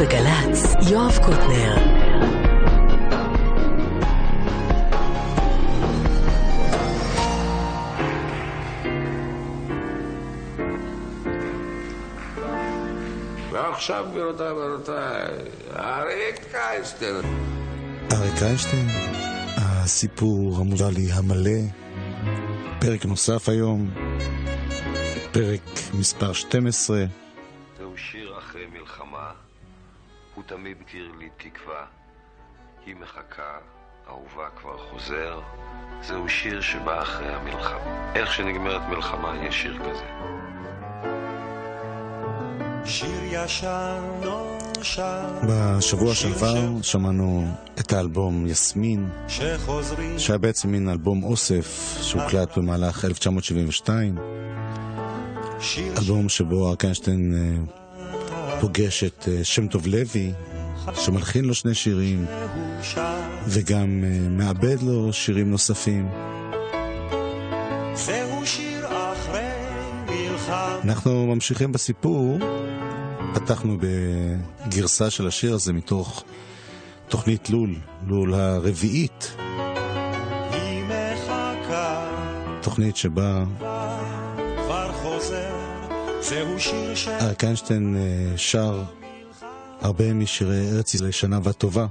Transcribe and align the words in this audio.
בגל"צ, 0.00 0.90
יואב 0.90 1.18
קוטנר. 1.24 1.76
ועכשיו, 13.52 14.06
גבירותיי 14.10 14.52
ורבותיי, 14.52 15.26
אריק 15.76 16.44
קייסטר. 16.52 17.20
אריק 18.12 18.42
איינשטיין, 18.42 18.86
הסיפור 19.56 20.56
המוזלי 20.60 21.12
המלא, 21.12 21.60
פרק 22.80 23.04
נוסף 23.04 23.48
היום, 23.48 23.90
פרק 25.32 25.60
מספר 25.94 26.32
12. 26.32 27.04
תמיד 30.48 30.76
מכיר 30.80 31.12
לי 31.18 31.28
תקווה. 31.36 31.84
היא 32.86 32.96
מחכה, 32.96 33.58
אהובה 34.08 34.48
כבר 34.56 34.78
חוזר, 34.90 35.40
זהו 36.02 36.28
שיר 36.28 36.60
שבא 36.60 37.02
אחרי 37.02 37.34
המלחמה. 37.34 38.12
איך 38.14 38.32
שנגמרת 38.32 38.82
מלחמה 38.88 39.36
יש 39.44 39.62
שיר 39.62 39.78
כזה. 39.78 40.04
שיר 42.84 43.20
ישן 43.24 44.02
נושר 44.22 45.38
בשבוע 45.48 46.14
שעבר 46.14 46.82
שמענו 46.82 47.44
את 47.80 47.92
האלבום 47.92 48.46
יסמין, 48.46 49.08
שהיה 50.18 50.38
בעצם 50.38 50.70
מין 50.70 50.88
אלבום 50.88 51.24
אוסף 51.24 51.98
שהוקלט 52.02 52.58
במהלך 52.58 53.04
1972, 53.04 54.18
שיר 55.60 55.92
אלבום 55.98 56.28
שבו 56.28 56.68
אריק 56.68 56.84
איינשטיין 56.84 57.34
אה, 57.34 57.87
פוגש 58.60 59.04
את 59.04 59.28
אה, 59.28 59.44
שם 59.44 59.68
טוב 59.68 59.86
לוי, 59.86 60.32
שמלחין 60.94 61.44
לו 61.44 61.54
שני 61.54 61.74
שירים, 61.74 62.26
וגם 63.46 64.04
אה, 64.04 64.28
מעבד 64.28 64.82
לו 64.82 65.12
שירים 65.12 65.50
נוספים. 65.50 66.08
אנחנו 70.84 71.26
ממשיכים 71.26 71.72
בסיפור. 71.72 72.38
פתחנו 73.34 73.76
בגרסה 73.80 75.10
של 75.10 75.26
השיר 75.26 75.54
הזה 75.54 75.72
מתוך 75.72 76.24
תוכנית 77.08 77.50
לול, 77.50 77.74
לול 78.06 78.34
הרביעית, 78.34 79.36
תוכנית 82.62 82.96
שבה 82.96 83.44
אריק 87.20 87.44
איינשטיין 87.44 87.96
אה, 87.96 88.38
שר 88.38 88.82
הרבה 89.80 90.14
משירי 90.14 90.70
ארץ 90.72 90.94
ישראל 90.94 91.10
שנה 91.10 91.38
וטובה, 91.44 91.86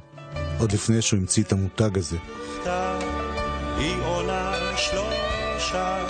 עוד 0.59 0.71
לפני 0.71 1.01
שהוא 1.01 1.19
המציא 1.19 1.43
את 1.43 1.51
המותג 1.51 1.97
הזה. 1.97 2.17
היא 3.77 3.95
עולה 4.05 4.53
שלושה 4.77 6.05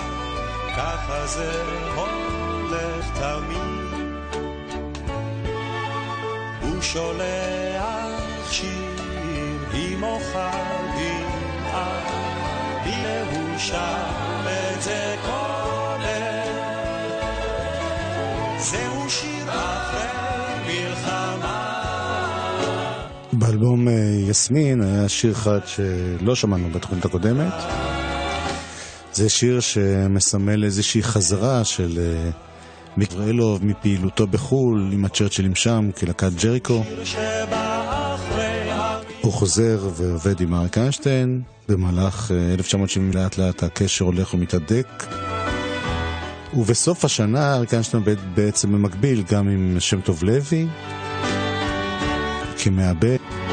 ככה 0.78 1.28
זה 1.28 1.64
הולך 1.96 3.06
תמיד 3.20 4.18
הוא 6.62 6.82
שולח 6.82 8.22
שיר 8.52 9.02
עם 9.74 10.04
אוכל 10.04 10.40
דמעה 10.98 12.00
הנה 12.84 13.32
הוא 13.32 13.58
באלבום 23.58 23.88
אה, 23.88 23.94
יסמין 24.30 24.82
היה 24.82 25.10
שיר 25.10 25.32
אחד 25.32 25.60
שלא 25.66 26.36
שמענו 26.36 26.70
בתוכנית 26.70 27.06
הקודמת. 27.06 27.54
זה 29.14 29.30
שיר 29.30 29.60
שמסמל 29.60 30.64
איזושהי 30.64 31.04
חזרה 31.04 31.64
של 31.64 32.00
אה, 32.00 32.30
מיק 32.98 33.12
גבריאלוב 33.12 33.66
מפעילותו 33.66 34.28
בחו"ל 34.28 34.90
עם 34.94 35.06
הצ'רצ'ילים 35.06 35.56
שם 35.56 35.90
כלהקת 36.00 36.32
ג'ריקו. 36.44 36.84
הוא 39.22 39.34
חוזר 39.34 39.90
ועובד 39.96 40.42
עם 40.42 40.54
אריק 40.54 40.78
איינשטיין, 40.78 41.42
במהלך 41.70 42.32
אה, 42.32 42.54
1970 42.54 43.12
לאט 43.14 43.38
לאט 43.38 43.64
הקשר 43.64 44.06
הולך 44.06 44.34
ומתהדק. 44.34 45.06
ובסוף 46.54 47.06
השנה 47.06 47.56
אריק 47.56 47.74
איינשטיין 47.74 48.04
בעצם 48.34 48.72
במקביל 48.72 49.24
גם 49.32 49.50
עם 49.50 49.76
שם 49.80 50.02
טוב 50.02 50.24
לוי, 50.24 50.68
כמעבד, 52.58 53.47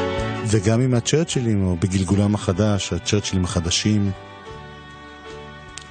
וגם 0.47 0.81
עם 0.81 0.93
הצ'רצ'ילים, 0.93 1.63
או 1.63 1.75
בגלגולם 1.75 2.35
החדש, 2.35 2.93
הצ'רצ'ילים 2.93 3.43
החדשים. 3.43 4.11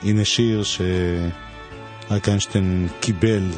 הנה 0.03 0.25
שיר 0.25 0.63
שאריק 0.63 2.29
איינשטיין 2.29 2.89
קיבל 3.01 3.51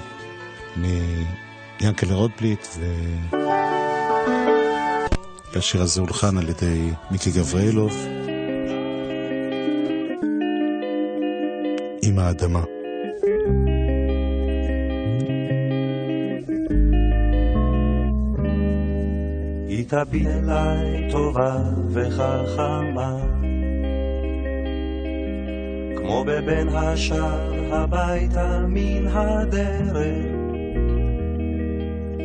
מיאנקלה 0.76 2.14
רוטבליט. 2.14 2.66
והשיר 5.52 5.82
הזה 5.82 6.00
הולחן 6.00 6.38
על 6.38 6.48
ידי 6.48 6.90
מיקי 7.10 7.30
גבריאלוב 7.30 8.06
עם 12.02 12.18
האדמה. 12.18 12.75
תביט 19.88 20.26
אליי 20.26 21.10
טובה 21.10 21.56
וחכמה. 21.88 23.16
כמו 25.96 26.24
בבן 26.26 26.68
השער 26.68 27.74
הביתה 27.74 28.66
מן 28.68 29.06
הדרך 29.06 29.96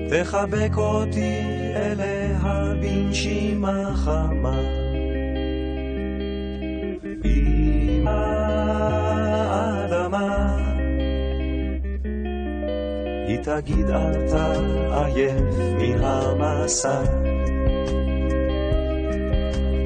תחבק 0.09 0.77
אותי 0.77 1.39
אליה 1.75 2.73
בנשימה 2.81 3.91
חמה. 3.95 4.59
עם 7.23 8.07
האדמה 8.07 9.51
היא 13.27 13.39
תגיד 13.43 13.89
אל 13.89 14.27
תעייף 14.27 15.55
מן 15.77 16.03
המסע 16.03 17.01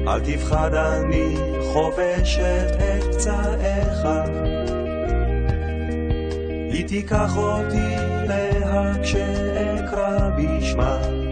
אל 0.08 0.20
תפחד 0.20 0.74
אני 0.74 1.36
חובשת 1.72 2.70
את 2.76 3.14
פצעיך 3.14 4.06
היא 6.72 6.88
תיקח 6.88 7.36
אותי 7.36 7.96
לה 8.28 8.92
כשאקרא 9.02 10.30
בשמה 10.36 11.25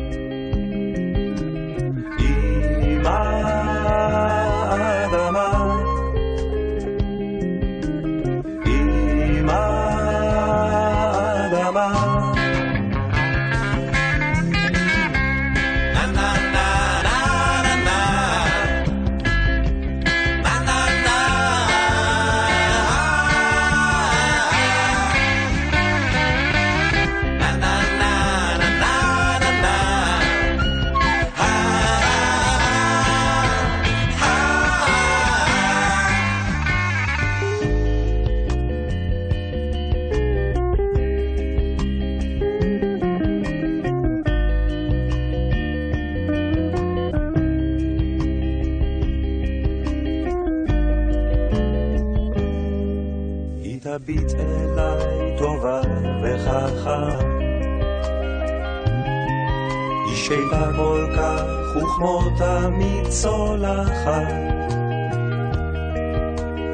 וכמו 61.94 62.22
תמיד 62.36 63.08
צולחת. 63.08 64.32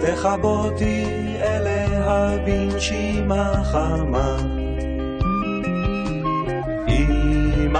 תכבותי 0.01 1.37
אליה 1.43 2.31
בנשימה 2.45 3.53
חמה. 3.65 4.37
עם 6.87 7.77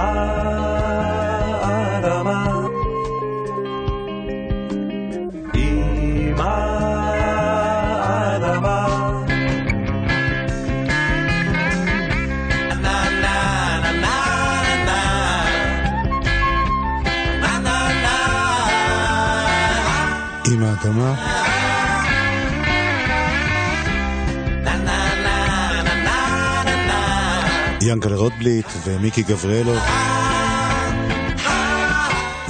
רוטבליט 28.21 28.65
ומיקי 28.85 29.23
גבריאלו. 29.23 29.73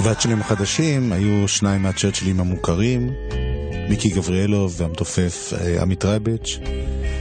והצ'לים 0.02 0.40
החדשים 0.40 1.12
היו 1.12 1.48
שניים 1.48 1.82
מהצ'רצ'ילים 1.82 2.40
המוכרים, 2.40 3.10
מיקי 3.88 4.08
גבריאלו 4.08 4.70
והמתופף 4.70 5.52
אה, 5.52 5.82
עמית 5.82 6.04
רייבץ', 6.04 6.58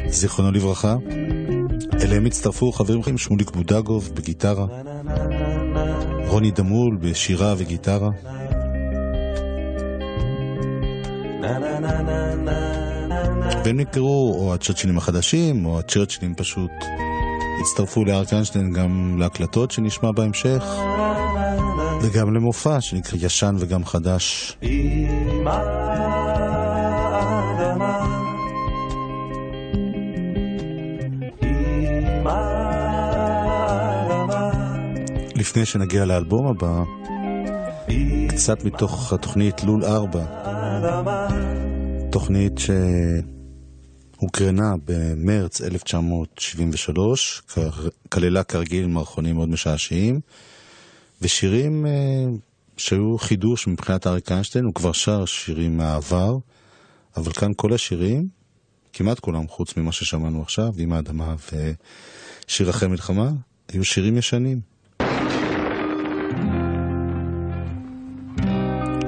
זיכרונו 0.07 0.51
לברכה. 0.51 0.95
אליהם 2.01 2.25
הצטרפו 2.25 2.71
חברים 2.71 3.00
אחרים, 3.00 3.18
שמוליק 3.18 3.51
בודגוב 3.51 4.12
בגיטרה, 4.13 4.65
רוני 6.27 6.51
דמול 6.51 6.97
בשירה 7.01 7.54
וגיטרה. 7.57 8.09
והם 13.65 13.80
נקראו 13.80 14.33
או 14.39 14.54
הצ'רצ'ילים 14.54 14.97
החדשים, 14.97 15.65
או 15.65 15.80
הצ'רצ'ילים 15.80 16.36
פשוט 16.36 16.71
הצטרפו 17.62 18.06
לארק 18.06 18.34
איינשטיין 18.34 18.74
גם 18.74 19.16
להקלטות 19.19 19.72
שנשמע 19.72 20.12
בהמשך, 20.12 20.63
וגם 22.02 22.34
למופע 22.34 22.81
שנקרא 22.81 23.19
ישן 23.22 23.56
וגם 23.60 23.86
חדש. 23.86 24.58
עם 24.62 25.48
האדמה. 25.48 25.92
לפני 35.36 35.66
שנגיע 35.66 36.06
לאלבום 36.06 36.48
הבא, 36.48 36.84
קצת 38.28 38.64
מתוך 38.64 39.14
התוכנית 39.14 39.64
לול 39.64 39.86
4, 39.86 40.19
האדמה. 40.44 41.28
תוכנית 42.12 42.60
שהוקרנה 44.21 44.75
במרץ 44.85 45.62
1973, 45.62 47.41
כ- 47.47 47.57
כללה 48.09 48.44
כרגיל 48.44 48.88
מערכונים 48.88 49.35
מאוד 49.35 49.50
משעשעים, 49.50 50.19
ושירים 51.21 51.85
אה, 51.85 51.91
שהיו 52.77 53.18
חידוש 53.18 53.68
מבחינת 53.68 54.07
אריק 54.07 54.31
איינשטיין, 54.31 54.65
הוא 54.65 54.73
כבר 54.73 54.91
שר 54.91 55.25
שירים 55.25 55.77
מהעבר, 55.77 56.38
אבל 57.18 57.31
כאן 57.31 57.51
כל 57.56 57.73
השירים, 57.73 58.27
כמעט 58.94 59.19
כולם 59.19 59.47
חוץ 59.47 59.77
ממה 59.77 59.91
ששמענו 59.91 60.41
עכשיו, 60.41 60.73
עם 60.77 60.94
האדמה 60.94 61.35
ושיר 62.47 62.69
אחרי 62.69 62.88
מלחמה, 62.89 63.29
היו 63.69 63.85
שירים 63.85 64.18
ישנים. 64.18 64.59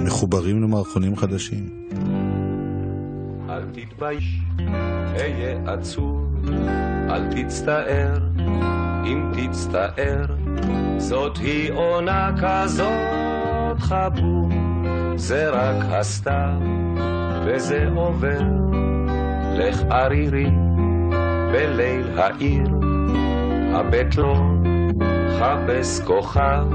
מחוברים 0.05 0.63
למערכונים 0.63 1.17
חדשים. 1.17 1.82
תתבייש, 3.73 4.39
היה 5.13 5.57
עצוב, 5.65 6.49
אל 7.09 7.23
תצטער, 7.35 8.17
אם 9.05 9.31
תצטער, 9.33 10.25
זאת 10.97 11.37
היא 11.37 11.71
עונה 11.71 12.31
כזאת 12.41 13.79
חבוב, 13.79 14.51
זה 15.15 15.49
רק 15.49 15.85
הסתיו, 15.89 16.59
וזה 17.45 17.87
עובר, 17.95 18.41
לך 19.53 19.81
ערירי, 19.89 20.51
בליל 21.51 22.19
העיר, 22.19 22.67
הבט 23.73 24.15
לו, 24.15 24.35
חפש 25.39 25.99
כוכב, 26.05 26.65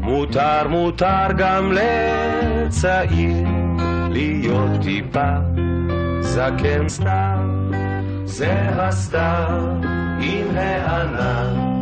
מותר, 0.00 0.68
מותר 0.68 1.26
גם 1.36 1.72
לצעיר, 1.72 3.46
להיות 4.10 4.70
טיפה 4.82 5.56
זקן 6.26 6.88
סתם, 6.88 7.70
זה 8.24 8.52
הסתיו 8.68 9.62
עם 10.20 10.56
הענן. 10.56 11.76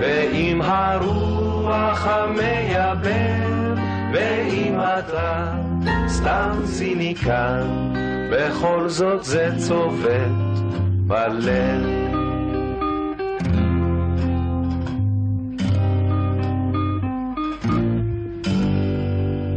ועם 0.00 0.62
הרוח 0.62 2.06
המייבר 2.06 3.74
ואם 4.12 4.74
אתה 4.80 5.54
סתם 6.08 6.50
ציניקן, 6.64 7.92
בכל 8.32 8.88
זאת 8.88 9.24
זה 9.24 9.50
צובט 9.56 10.60
בלב. 11.06 11.82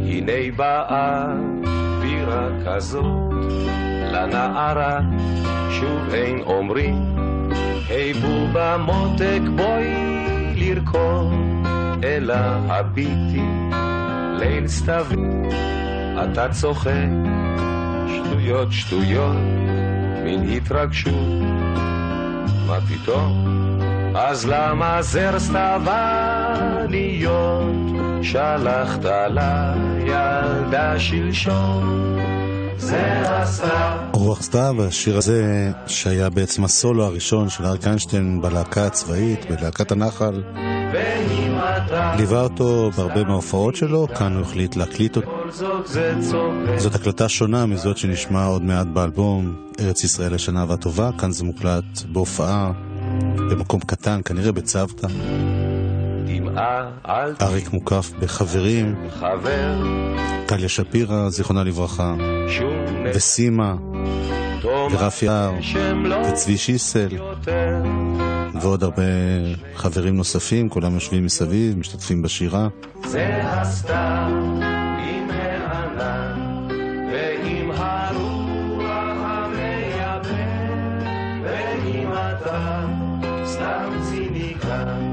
הנה 0.06 0.52
באה 0.56 1.26
בירה 2.00 2.48
כזאת 2.66 3.34
לנערה, 4.14 5.00
שוב 5.70 6.14
אין 6.14 6.42
אומרים, 6.46 7.14
היי 7.88 8.12
בובה 8.12 8.76
מותק 8.76 9.40
בואי 9.56 9.94
לרקוד, 10.54 11.32
אלא 12.04 12.34
הביטי 12.68 13.42
ליל 14.38 14.68
סתווי, 14.68 15.22
אתה 16.24 16.48
צוחק, 16.48 17.08
שטויות 18.08 18.72
שטויות, 18.72 19.36
מין 20.24 20.48
התרגשות, 20.56 21.42
מה 22.66 22.78
פתאום? 22.80 23.44
אז 24.14 24.46
למה 24.46 25.02
זר 25.02 25.38
סתווניות 25.38 26.64
שלחת 28.22 29.04
לילדה 29.30 30.98
שלשום? 30.98 32.04
רוח 34.12 34.42
סתיו, 34.42 34.74
השיר 34.88 35.16
הזה 35.16 35.70
שהיה 35.86 36.30
בעצם 36.30 36.64
הסולו 36.64 37.04
הראשון 37.04 37.48
של 37.48 37.64
אריק 37.64 37.86
איינשטיין 37.86 38.40
בלהקה 38.42 38.86
הצבאית, 38.86 39.50
בלהקת 39.50 39.92
הנחל, 39.92 40.42
ליווה 42.16 42.40
אותו 42.40 42.90
בהרבה 42.96 43.24
מההופעות 43.24 43.76
שלו, 43.76 44.08
כאן 44.18 44.34
הוא 44.34 44.42
החליט 44.42 44.76
להקליט 44.76 45.16
אותו. 45.16 45.30
זאת 46.76 46.94
הקלטה 46.94 47.28
שונה 47.28 47.66
מזאת 47.66 47.98
שנשמע 47.98 48.44
עוד 48.44 48.62
מעט 48.62 48.86
באלבום 48.86 49.56
ארץ 49.80 50.04
ישראל 50.04 50.34
השנה 50.34 50.64
והטובה, 50.68 51.10
כאן 51.18 51.32
זה 51.32 51.44
מוקלט 51.44 52.02
בהופעה 52.12 52.72
במקום 53.50 53.80
קטן, 53.80 54.20
כנראה 54.24 54.52
בצוותא. 54.52 55.08
אל 56.56 57.34
אריק 57.42 57.72
מוקף 57.72 58.10
בחברים, 58.20 58.94
טליה 60.46 60.68
שפירא, 60.68 61.28
זיכרונה 61.28 61.64
לברכה, 61.64 62.14
וסימה, 63.14 63.74
ורפי 64.64 65.28
הר, 65.28 65.52
לא 65.94 66.16
וצבי 66.16 66.56
שיסל, 66.56 67.08
ועוד 68.60 68.82
הרבה 68.82 69.02
חברים 69.74 70.16
נוספים, 70.16 70.68
כולם 70.68 70.94
יושבים 70.94 71.24
מסביב, 71.24 71.78
משתתפים 71.78 72.22
בשירה. 72.22 72.68
זה 73.04 73.40
הסתיו 73.42 74.30
עם 74.98 75.30
הענן 75.30 76.68
ועם 77.12 77.70
הרוח 77.70 79.16
המייבא 79.20 80.28
ואם 81.42 82.08
אתה 82.12 82.86
סתם 83.44 83.90
ציניקן 84.10 85.03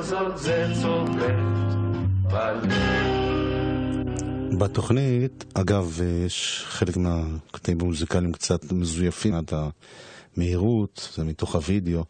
בכל 0.00 0.08
זאת 0.08 0.38
זה 0.38 0.66
צובט 0.82 1.34
בלב 2.22 2.72
בתוכנית, 4.58 5.44
אגב, 5.54 6.00
יש 6.26 6.64
חלק 6.66 6.96
מהקטעים 6.96 7.78
המוזיקליים 7.80 8.32
קצת 8.32 8.72
מזויפים 8.72 9.34
עד 9.34 9.50
המהירות, 10.36 11.08
זה 11.14 11.24
מתוך 11.24 11.54
הוידאו. 11.54 12.04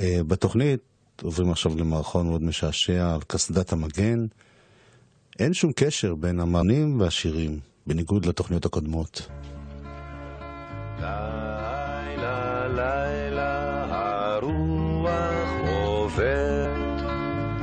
אה, 0.00 0.20
בתוכנית 0.26 0.80
עוברים 1.22 1.50
עכשיו 1.50 1.78
למערכון 1.78 2.26
מאוד 2.26 2.42
משעשע 2.42 3.14
על 3.14 3.20
קסדת 3.26 3.72
המגן. 3.72 4.26
אין 5.38 5.54
שום 5.54 5.72
קשר 5.76 6.14
בין 6.14 6.40
המענים 6.40 7.00
והשירים, 7.00 7.60
בניגוד 7.86 8.26
לתוכניות 8.26 8.64
הקודמות. 8.64 9.28
לילה 11.00 11.47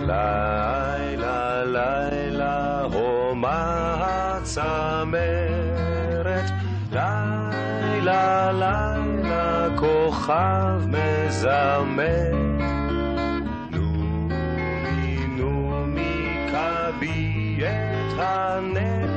לילה 0.07 1.63
לילה 1.65 2.81
הומה 2.81 3.95
הצמרת 4.41 5.65
לילה 6.91 8.51
לילה 8.51 9.67
כוכב 9.75 10.81
מזמר 10.88 12.31
נומי 13.71 15.27
נומי 15.27 16.47
כבי 16.51 17.59
את 17.63 18.13
הנר 18.17 19.09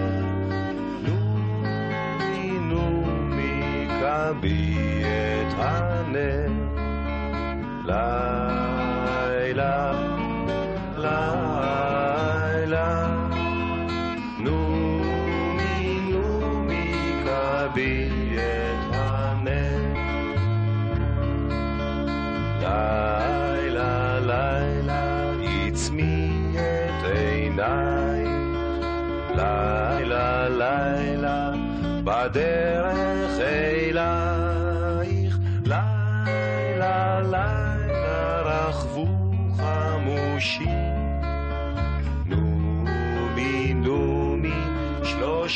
נומי 1.03 2.59
נומי 2.61 3.89
כבי 4.01 4.77
את 5.05 5.55
הנר 5.59 6.51
לילה 7.85 8.68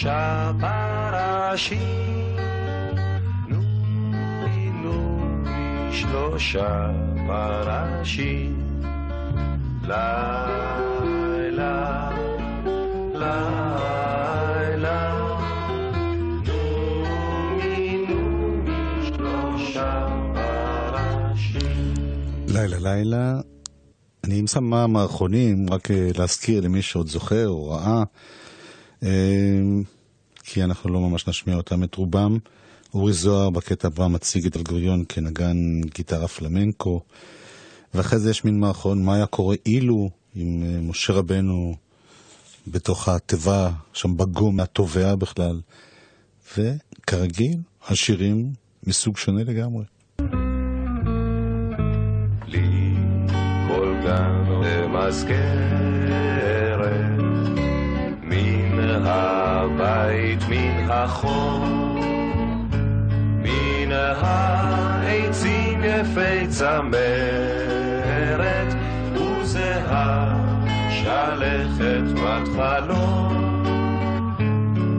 שלושה 0.02 0.52
פרשים, 0.60 2.36
נומי 3.48 4.70
נומי 4.70 5.92
שלושה 5.92 6.90
פרשים. 7.26 8.80
לילה, 9.82 10.50
לילה, 13.14 13.70
נומי 16.46 18.06
נומי 18.08 19.06
שלושה 19.06 20.08
פרשים. 20.34 21.94
לילה 22.48 22.78
לילה. 22.78 23.40
אני 24.24 24.42
כמה 24.54 24.86
מערכונים, 24.86 25.66
רק 25.70 25.90
אה, 25.90 26.10
להזכיר 26.18 26.60
למי 26.60 26.82
שעוד 26.82 27.08
זוכר 27.08 27.48
או 27.48 27.70
ראה, 27.70 27.86
אה, 27.86 28.02
כי 30.44 30.64
אנחנו 30.64 30.90
לא 30.90 31.00
ממש 31.00 31.28
נשמיע 31.28 31.56
אותם 31.56 31.84
את 31.84 31.94
רובם. 31.94 32.38
אורי 32.94 33.12
זוהר 33.12 33.50
בקטע 33.50 33.88
הבא 33.88 34.06
מציג 34.06 34.46
את 34.46 34.56
אלגוריון 34.56 35.04
כנגן 35.08 35.56
גיטרה 35.94 36.28
פלמנקו, 36.28 37.00
ואחרי 37.94 38.18
זה 38.18 38.30
יש 38.30 38.44
מין 38.44 38.60
מערכון 38.60 39.04
מה 39.04 39.14
היה 39.14 39.26
קורה 39.26 39.56
אילו 39.66 40.10
עם 40.34 40.62
אה, 40.62 40.80
משה 40.80 41.12
רבנו 41.12 41.74
בתוך 42.66 43.08
התיבה, 43.08 43.70
שם 43.92 44.16
בגום 44.16 44.56
מהתובע 44.56 45.14
בכלל. 45.14 45.60
וכרגיל, 46.58 47.58
השירים 47.88 48.52
מסוג 48.86 49.16
שונה 49.16 49.44
לגמרי. 49.44 49.84
לי 52.46 52.94
כל 53.68 53.94
גן 54.04 55.81
הבית, 59.04 60.38
מן 60.48 60.90
החור, 60.90 61.64
מן 63.42 63.92
העצים 63.92 65.84
יפי 65.84 66.46
צמרת, 66.48 67.82
וזהה 69.14 70.36
שלכת 70.90 72.20
בת 72.22 72.48
חלום. 72.56 73.32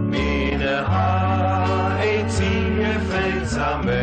מן 0.10 0.62
העצים 0.88 2.72
יפי 2.82 3.46
צמרת, 3.46 4.03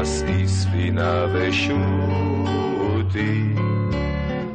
נשאי 0.00 0.48
ספינה 0.48 1.26
ושוטי, 1.32 2.74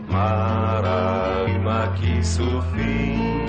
מרה 0.09 1.45
עם 1.47 1.67
הכיסופים. 1.67 3.45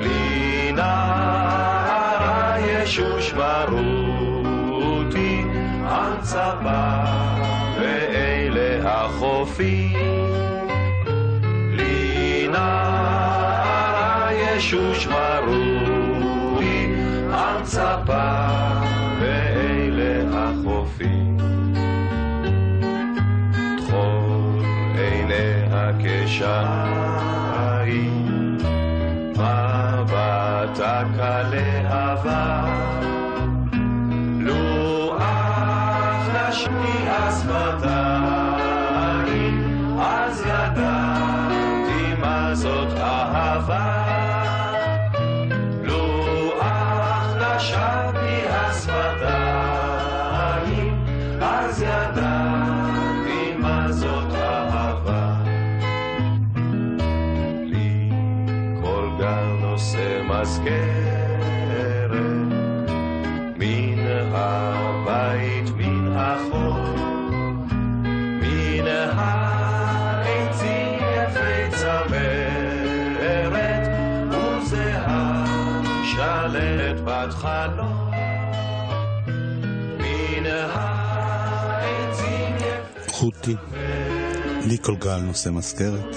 לי 0.00 0.72
נערה 0.72 2.56
ישוש 2.60 3.34
מרותי, 3.34 4.24
צבא 6.20 7.04
ואלה 7.80 8.90
החופים. 8.90 9.98
לי 11.70 12.48
נערה 12.48 14.30
ישוש 14.32 15.06
מרותי, 15.06 16.94
על 17.32 17.62
כשעין, 25.98 27.46
מבטה 29.30 31.02
כלהבה. 31.16 32.64
לו 34.40 35.16
אך 35.18 36.28
נשמיע 36.48 37.30
שפתיים, 37.30 38.03
הבית, 64.44 65.70
מן 65.76 66.16
החור, 66.16 66.78
מן 68.42 68.86
העצים 69.16 70.94
יפי 70.94 71.76
צמרת, 71.76 73.88
וזהה 74.30 75.44
שלט 76.04 77.00
בת 77.04 77.32
חלום. 77.32 78.04
חוטי, 83.24 83.56
לי 84.66 84.76
כל 84.82 84.96
גל 84.96 85.18
נושא 85.18 85.50
מזכרת. 85.50 86.16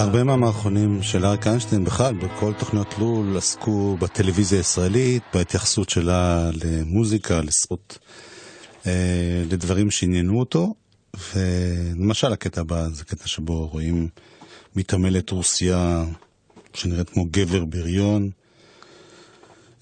הרבה 0.00 0.24
מהמערכונים 0.24 1.02
של 1.02 1.26
אריק 1.26 1.46
איינשטיין 1.46 1.84
בכלל, 1.84 2.14
בכל 2.14 2.52
תוכניות 2.58 2.94
לול, 2.98 3.36
עסקו 3.36 3.96
בטלוויזיה 4.00 4.58
הישראלית, 4.58 5.22
בהתייחסות 5.34 5.90
שלה 5.90 6.50
למוזיקה, 6.64 7.40
לספורט, 7.40 7.98
אה, 8.86 9.42
לדברים 9.50 9.90
שעניינו 9.90 10.38
אותו. 10.38 10.74
ולמשל 11.34 12.32
הקטע 12.32 12.60
הבא 12.60 12.88
זה 12.88 13.04
קטע 13.04 13.26
שבו 13.26 13.66
רואים 13.66 14.08
מתעמלת 14.76 15.30
רוסיה 15.30 16.04
שנראית 16.74 17.10
כמו 17.10 17.24
גבר 17.30 17.64
בריון. 17.64 18.30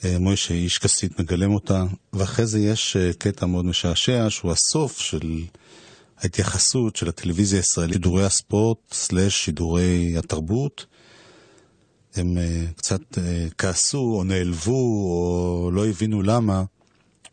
אה, 0.04 0.18
מוישה 0.18 0.54
איש 0.54 0.78
כסית 0.78 1.20
מגלם 1.20 1.54
אותה, 1.54 1.84
ואחרי 2.12 2.46
זה 2.46 2.60
יש 2.60 2.96
אה, 2.96 3.10
קטע 3.18 3.46
מאוד 3.46 3.64
משעשע 3.64 4.30
שהוא 4.30 4.52
הסוף 4.52 4.98
של 4.98 5.40
ההתייחסות 6.22 6.96
של 6.96 7.08
הטלוויזיה 7.08 7.58
הישראלית, 7.58 7.92
שידורי 7.92 8.24
הספורט 8.24 8.78
סלש 8.92 9.44
שידורי 9.44 10.14
התרבות. 10.18 10.86
הם 12.14 12.38
אה, 12.38 12.64
קצת 12.76 13.18
אה, 13.18 13.46
כעסו 13.58 14.14
או 14.18 14.24
נעלבו 14.24 14.72
או 15.10 15.70
לא 15.72 15.86
הבינו 15.86 16.22
למה, 16.22 16.64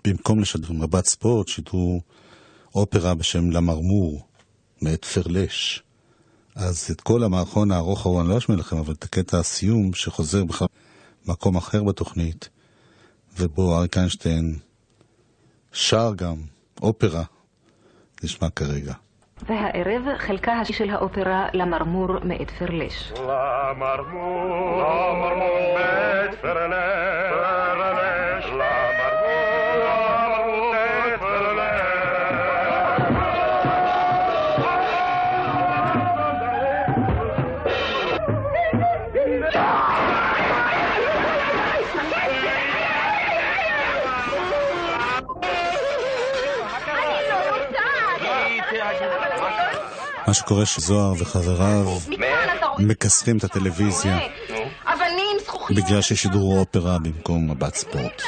במקום 0.08 0.40
לשדר 0.40 0.72
מבט 0.72 1.06
ספורט, 1.06 1.48
שידרו 1.48 2.02
אופרה 2.76 3.14
בשם 3.14 3.52
למרמור, 3.52 4.28
מאת 4.82 5.06
פרלש. 5.06 5.84
אז 6.56 6.88
את 6.92 7.02
כל 7.02 7.24
המערכון 7.24 7.72
הארוך 7.72 8.06
ההוא 8.06 8.22
אני 8.22 8.30
לא 8.30 8.38
אשמיע 8.38 8.58
לכם, 8.58 8.78
אבל 8.78 8.94
את 8.94 9.04
הקטע 9.04 9.40
הסיום 9.40 9.94
שחוזר 9.94 10.44
בכלל 10.44 10.68
במקום 11.26 11.58
אחר 11.58 11.84
בתוכנית, 11.84 12.50
ובו 13.38 13.78
אריק 13.78 13.98
איינשטיין 13.98 14.60
שר 15.72 16.14
גם 16.16 16.36
אופרה, 16.82 17.24
נשמע 18.26 18.50
כרגע. 18.50 18.94
והערב 19.48 20.18
חלקה 20.18 20.54
השני 20.54 20.76
של 20.76 20.90
האופרה 20.90 21.48
למרמור 21.54 22.08
מאת 22.24 22.52
פרלש. 22.52 23.12
למרמור, 23.12 24.82
למרמור, 24.82 25.78
בית 25.78 26.40
פרלש, 26.42 28.15
שקורה 50.36 50.66
שזוהר 50.66 51.14
וחבריו 51.20 51.86
מכסחים 52.80 53.38
את 53.38 53.44
הטלוויזיה. 53.44 54.20
בגלל 55.70 56.02
ששידרו 56.02 56.60
אופרה 56.60 57.00
במקום 57.00 57.52
מבט 57.52 57.76
ספורט. 57.76 58.22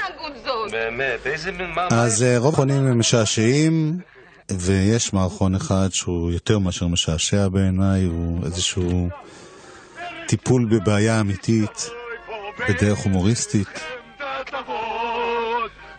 באמת, 0.71 1.27
איזה. 1.27 1.51
אז 1.91 2.23
אה, 2.23 2.37
רוב 2.37 2.55
המערכונים 2.55 2.87
הם 2.87 2.99
משעשעים, 2.99 3.99
ויש 4.51 5.13
מערכון 5.13 5.55
אחד 5.55 5.87
שהוא 5.91 6.31
יותר 6.31 6.59
מאשר 6.59 6.87
משעשע 6.87 7.47
בעיניי, 7.47 8.03
הוא 8.03 8.45
איזשהו 8.45 9.09
טיפול 10.27 10.65
בבעיה 10.65 11.19
אמיתית, 11.19 11.89
בדרך 12.69 12.99
הומוריסטית. 12.99 13.67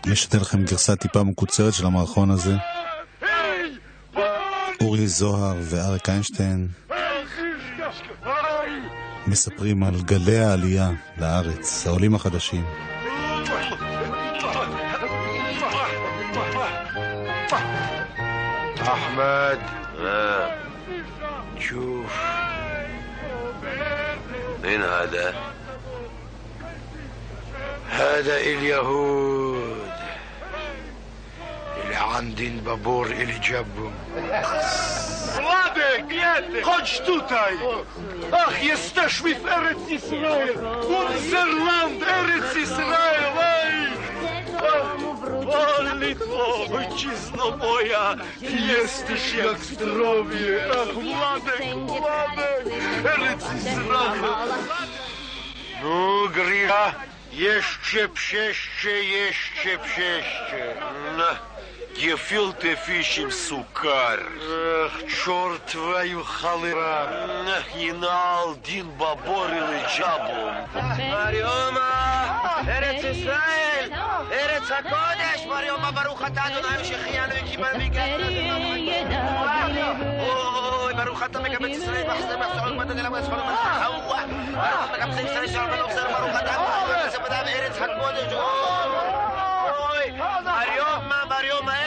אני 0.04 0.12
אשתן 0.12 0.38
לכם 0.38 0.64
גרסה 0.64 0.96
טיפה 0.96 1.22
מקוצרת 1.22 1.74
של 1.74 1.86
המערכון 1.86 2.30
הזה. 2.30 2.54
אורי 4.81 5.07
זוהר 5.07 5.55
ואריק 5.62 6.09
איינשטיין 6.09 6.67
מספרים 9.27 9.83
על 9.83 10.01
גלי 10.01 10.39
העלייה 10.39 10.91
לארץ, 11.17 11.88
העולים 11.88 12.15
החדשים. 12.15 12.65
أحمد 18.81 19.59
آه. 20.00 20.63
شوف 21.59 22.13
مين 24.63 24.81
هذا؟ 24.81 25.35
هذا 27.89 28.38
اليهود 28.38 29.76
عند 32.08 32.62
بابور 32.64 33.06
إلي 33.06 33.38
جابو 33.38 33.90
Władek! 35.34 36.04
Chodź 36.64 37.00
tutaj! 37.00 37.54
Ach, 38.32 38.64
jesteśmy 38.64 39.34
w 39.34 39.46
Eretz 39.46 39.88
Israel! 39.88 40.58
Unzerland, 40.98 42.02
Eretz 42.02 42.56
Israel! 42.56 43.32
Ej! 43.42 43.88
O, 45.48 45.94
Litwo, 45.94 46.56
ojczyzno 46.76 47.56
moja, 47.56 48.16
jesteś 48.76 49.34
jak 49.34 49.58
zdrowie! 49.58 50.60
Ach, 50.72 50.94
Władek, 50.94 51.62
Władek! 51.86 52.66
Eretz 53.04 53.44
Israel! 53.56 54.20
No, 55.82 56.28
Grycha, 56.34 56.94
jeszcze 57.32 58.08
psieście, 58.08 59.04
jeszcze 59.04 59.78
psieście. 59.84 60.74
No. 61.16 61.57
На, 61.97 62.00
гефилте 62.00 62.75
фишим 62.75 63.31
сукар. 63.31 64.19
Эх, 64.19 64.91
черт 65.07 65.65
твою 65.65 66.23
халыра. 66.23 67.27
Нах, 67.45 67.75
ינעל 67.75 68.55
דין 68.62 68.97
בבור 68.97 69.45
לג'אבום. 69.45 70.53
מריומה, 71.12 72.39
ארץ 72.67 73.03
ישראל, 73.03 73.89
ארץ 74.32 74.71
הקודש, 74.71 75.45
מריומה 75.47 75.91
ברוך 75.91 76.21
אתה 76.27 76.41
אדוני 76.47 76.86
שהחיינו 76.86 77.34
וקיבלנו 77.43 77.84
אוי, 80.19 80.93
ברוך 80.93 81.23
אתה 81.23 81.39
מקבץ 81.39 81.69
ישראל, 81.69 82.08
מחסר 82.08 82.38
מחסורות 82.38 82.73
מדד 82.73 82.97
אליו 82.97 83.12
וספרים 83.12 83.39
חווה. 83.39 83.88
ברוך 84.53 84.95
אתה 84.95 85.06
מקבץ 85.08 85.19
ישראל 85.32 85.47
שלום 85.47 85.69
ונובסר, 85.71 86.08
ברוך 86.08 86.36
אתה 86.41 86.51
מקבץ 86.51 87.15
בדם 87.15 87.45
ארץ 87.47 87.77
הקודש. 87.77 88.34
אוי, 88.34 90.12
מריומה, 90.12 91.23
מריומה, 91.29 91.73
ארץ 91.75 91.87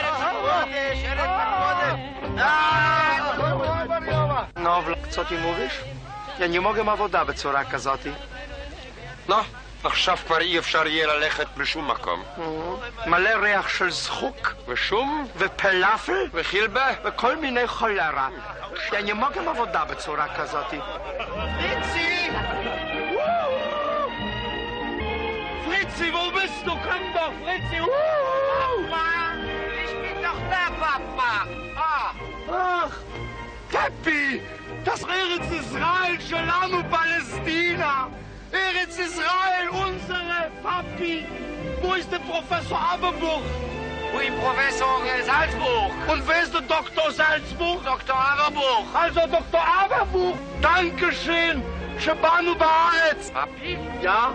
No, 4.56 4.82
Vlad, 4.82 4.98
co 5.10 5.24
ty 5.24 5.38
mówisz? 5.38 5.74
Ja 6.38 6.46
nie 6.46 6.60
mogę 6.60 6.84
ma 6.84 6.96
woda 6.96 7.24
בצורה 7.24 7.64
כזאת. 7.64 8.00
נו, 9.28 9.36
עכשיו 9.84 10.18
כבר 10.26 10.40
אי 10.40 10.58
אפשר 10.58 10.86
יהיה 10.86 11.06
ללכת 11.06 11.46
בשום 11.56 11.90
מקום. 11.90 12.22
מלא 13.06 13.30
ריח 13.30 13.68
של 13.68 13.90
זחוק 13.90 14.54
ושום? 14.68 15.28
ופלאפל 15.36 16.28
וחילבה? 16.34 16.86
וכל 17.04 17.36
מיני 17.36 17.66
חולרה. 17.66 18.28
Ja 18.92 19.00
nie 19.00 19.14
mogę 19.14 19.40
ma 19.40 19.54
woda 19.54 19.84
בצורה 19.84 20.26
כזאת. 20.36 20.74
Fritzi! 21.58 22.12
Fritzi, 25.64 26.06
wo 26.12 26.24
bist 26.36 26.60
du? 26.66 26.72
Komm 26.86 27.04
doch, 27.16 27.34
Fritzi! 27.42 27.78
Ich 29.84 29.94
bin 30.04 30.16
doch 30.26 30.40
da, 30.52 30.64
Papa. 30.82 31.32
Ah. 31.76 32.10
Ach, 32.50 32.94
Peppi, 33.71 34.41
das 34.85 35.01
Eretz 35.01 35.51
Israel 35.51 36.19
שלנו, 36.29 36.83
Palästina. 36.89 38.09
Eretz 38.51 38.97
Israel, 38.97 39.69
unsere 39.69 40.51
Papi. 40.63 41.25
Wo 41.81 41.93
ist 41.93 42.11
der 42.11 42.19
Professor 42.19 42.79
Aberbuch? 42.93 43.41
Ui, 44.15 44.31
Professor 44.41 45.01
äh, 45.05 45.23
Salzburg. 45.23 45.91
Und 46.07 46.27
wer 46.27 46.43
ist 46.43 46.53
der 46.53 46.61
Dr. 46.61 47.11
Salzburg? 47.11 47.83
Dr. 47.83 48.15
Aberbuch. 48.15 48.85
Also 48.93 49.19
Dr. 49.27 49.63
Aberbuch. 49.83 50.37
Dankeschön. 50.61 51.61
שבאנו 51.99 52.55
בארץ. 52.55 53.31
Papi? 53.33 53.77
Ja? 54.01 54.31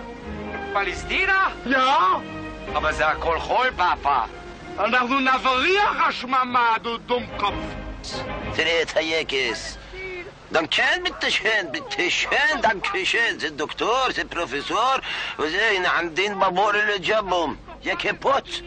פלסטינה? 0.73 1.49
Ja? 1.65 2.19
אבל 2.75 2.93
זה 2.93 3.07
הכל 3.07 3.39
חול, 3.39 3.67
פאפה. 3.75 4.21
אנחנו 4.79 5.19
נבריח 5.19 6.07
השממה, 6.07 6.75
du 6.83 7.11
Dummkopf. 7.11 7.86
تريت 8.56 8.96
كان 8.96 9.76
دانكشين 10.52 11.02
بالتشين 11.02 11.62
بالتشين 11.72 12.60
دانكشين 12.62 13.38
زي 13.38 13.48
الدكتور 13.48 14.12
زي 14.12 14.22
البروفيسور 14.22 15.00
وزين 15.38 15.86
عندين 15.86 16.38
بابور 16.38 16.74
اللي 16.74 16.98
جابهم. 16.98 17.58
يا 17.84 17.94
كيبوت 17.94 18.62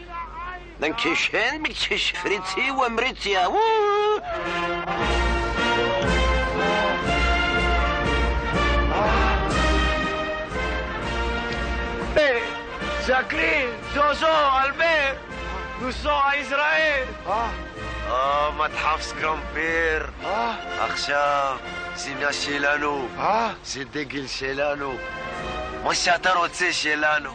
دانكشين 0.79 1.63
بالتش 1.63 2.13
فريتسي 2.23 2.71
ومريتيا 2.71 3.47
ووو. 3.47 4.21
Jacqueline, 13.07 13.73
Jojo, 13.93 14.33
Albert, 14.63 15.15
nous 15.81 15.91
sommes 15.91 16.25
à 16.31 16.37
Israël. 16.37 17.07
Ah. 17.27 17.49
אה, 18.11 18.51
מדחף 18.51 19.01
סקרמפיר. 19.01 20.11
עכשיו, 20.79 21.57
שמלה 21.97 22.33
שלנו. 22.33 23.07
זה 23.65 23.83
דגל 23.91 24.27
שלנו. 24.27 24.93
מה 25.83 25.95
שאתה 25.95 26.33
רוצה 26.33 26.73
שלנו. 26.73 27.29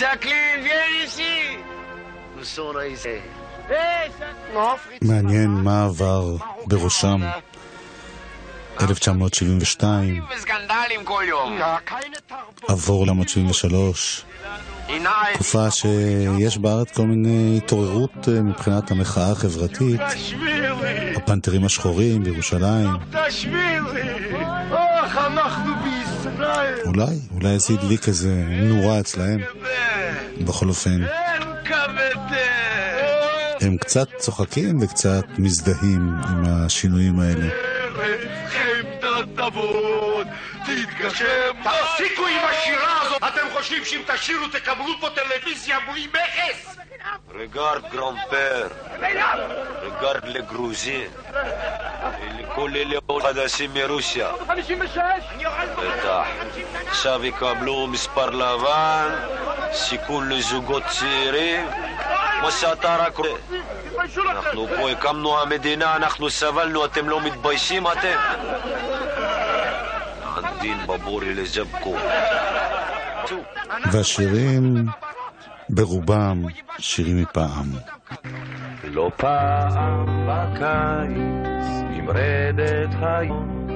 Jacqueline, 0.00 0.62
viens 0.64 1.06
ici. 1.06 1.58
נוסון 2.36 2.76
הישראל. 2.76 3.18
Hey, 3.68 3.74
מעניין 5.02 5.50
מה 5.50 5.84
עבר 5.84 6.24
בראשם 6.66 7.20
1972, 8.80 10.24
וסקנדלים 10.36 11.04
כל 11.04 11.24
יום. 11.26 11.58
עבור 12.68 13.06
ל-1973, 13.06 13.64
עיניים. 13.64 14.81
תקופה 15.34 15.70
שיש 15.70 16.58
בארץ 16.58 16.90
כל 16.90 17.06
מיני 17.06 17.60
התעוררות 17.64 18.28
אה, 18.28 18.42
מבחינת 18.42 18.90
המחאה 18.90 19.30
החברתית, 19.30 20.00
הפנתרים 21.16 21.64
השחורים 21.64 22.24
בירושלים. 22.24 22.90
אולי, 26.86 27.16
אולי 27.34 27.58
זה 27.58 27.74
הדליק 27.74 28.08
איזה 28.08 28.44
נורה 28.48 29.00
אצלהם, 29.00 29.40
בכל 30.40 30.68
אופן. 30.68 31.00
הם 33.60 33.76
קצת 33.76 34.08
צוחקים 34.18 34.78
וקצת 34.82 35.24
מזדהים 35.38 36.08
עם 36.28 36.44
השינויים 36.46 37.20
האלה. 37.20 37.48
תתגשם. 40.64 41.52
תפסיקו 41.64 42.26
עם 42.26 42.44
השירה 42.50 43.00
הזאת! 43.02 43.22
אתם 43.28 43.46
חושבים 43.52 43.84
שאם 43.84 44.02
תשירו 44.06 44.48
תקבלו 44.48 45.00
פה 45.00 45.08
טלוויזיה 45.10 45.78
בלי 45.90 46.06
מכס? 46.06 46.76
רגארד 47.34 47.82
גרמפר. 47.92 48.68
רגארד 49.82 50.24
לגרוזין. 50.24 51.10
לכל 52.38 52.70
אלה 52.76 52.98
חדשים 53.22 53.70
מרוסיה. 53.74 54.28
56! 54.46 54.98
בטח. 55.76 56.26
עכשיו 56.86 57.24
יקבלו 57.24 57.86
מספר 57.86 58.30
לבן, 58.30 59.14
סיכון 59.72 60.28
לזוגות 60.28 60.82
צעירים, 60.86 61.66
מה 62.42 62.50
שאתה 62.50 62.96
רק 62.96 63.16
רואה. 63.16 63.30
אנחנו 64.30 64.66
פה 64.76 64.90
הקמנו 64.90 65.40
המדינה, 65.40 65.96
אנחנו 65.96 66.30
סבלנו, 66.30 66.84
אתם 66.84 67.08
לא 67.08 67.20
מתביישים 67.20 67.86
אתם? 67.86 68.18
והשירים 73.92 74.86
ברובם 75.68 76.42
שירים 76.78 77.22
מפעם. 77.22 77.66
לא 78.84 79.10
פעם 79.16 80.26
בקיץ 80.28 81.66
נמרדת 81.90 82.88
היום 83.00 83.68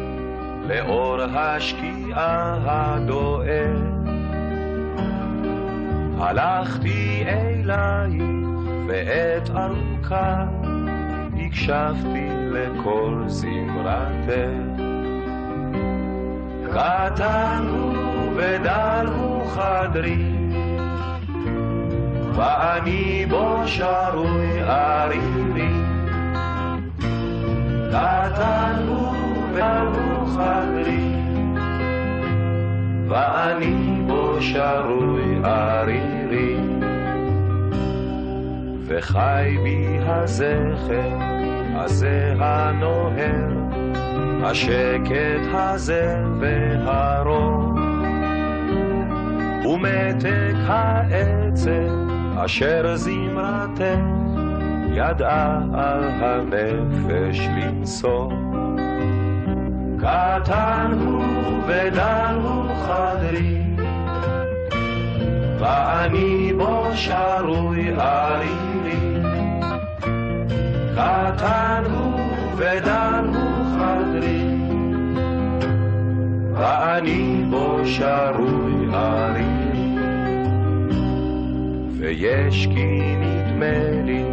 לאור 0.68 1.22
השקיעה 1.22 2.58
הדואר. 2.64 3.76
הלכתי 6.18 7.24
אלייך 7.26 8.22
בעת 8.86 9.50
ארוכה, 9.50 10.44
הקשבתי 11.36 12.28
לכל 12.52 13.24
זמרתך. 13.26 14.85
קטן 16.76 17.66
הוא 17.70 18.32
ודל 18.36 19.06
הוא 19.16 19.46
חדרי, 19.46 20.26
ואני 22.34 23.26
בו 23.30 23.62
שרוי 23.66 24.60
ערירי. 24.62 25.74
קטן 27.88 28.84
הוא 28.88 29.14
ודל 29.52 29.86
הוא 29.94 30.28
חדרי, 30.28 31.12
ואני 33.08 34.02
בו 34.06 34.36
שרוי 34.40 35.40
ערירי. 35.44 36.56
וחי 38.86 39.56
בי 39.62 39.98
הזכר 40.06 41.18
הזה 41.74 42.34
הנוהר, 42.38 43.65
השקט 44.44 45.46
הזה 45.52 46.16
והרוב, 46.40 47.78
ומתק 49.66 50.54
העצב 50.66 52.06
אשר 52.44 52.96
זמרתך 52.96 54.26
ידעה 54.92 55.60
על 55.74 56.04
הנפש 56.20 57.48
לנסוע. 57.56 58.28
קטן 59.98 60.98
הוא 61.06 61.24
ודל 61.66 62.38
הוא 62.42 62.74
חדרי, 62.86 63.62
ואני 65.58 66.52
בו 66.56 66.86
שרוי 66.94 67.92
ערירי. 67.98 69.20
קטן 70.94 71.82
הוא 71.90 72.20
ודל 72.56 73.24
הוא 73.34 73.55
חדרי, 73.96 74.42
ואני 76.54 77.44
בו 77.50 77.78
שרוי 77.84 78.94
ערירי. 78.94 79.96
ויש 81.98 82.66
כי 82.66 83.16
נדמה 83.20 84.02
לי 84.04 84.24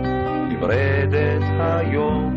נמרדת 0.49 1.43
היום, 1.59 2.33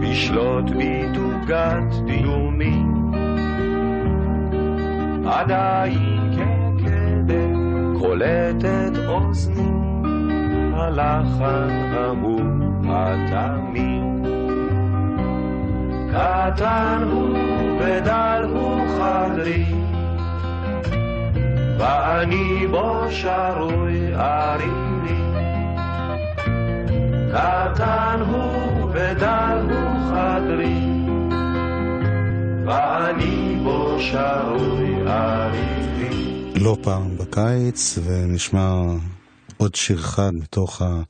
בשלוט 0.00 0.70
בי 0.70 1.02
תוגת 1.14 1.94
דיומים. 2.06 3.12
עדיין 5.26 6.30
כקדם 6.32 7.94
קולטת 7.98 8.92
אוזני 9.08 9.72
הלחן 10.74 11.70
ההוא 11.92 12.40
התמים. 12.88 14.01
קטן 16.12 17.08
הוא 17.12 17.38
ודל 17.80 18.44
הוא 18.52 18.80
חדרי, 18.98 19.64
ואני 21.78 22.66
בו 22.70 23.04
שרוי 23.10 24.14
ערירי. 24.14 25.22
קטן 27.32 28.20
הוא 28.28 28.90
ודל 28.92 29.58
הוא 29.70 30.10
חדרי, 30.10 30.80
ואני 32.66 33.60
בו 33.64 33.96
שרוי 34.00 35.08
ערירי. 35.08 36.52
לא 36.54 36.76
פעם 36.82 37.18
בקיץ, 37.18 37.98
ונשמע 38.04 38.72
עוד 39.56 39.74
שיר 39.74 39.98
אחד 39.98 40.34
מתוך 40.34 40.82
ה... 40.82 41.02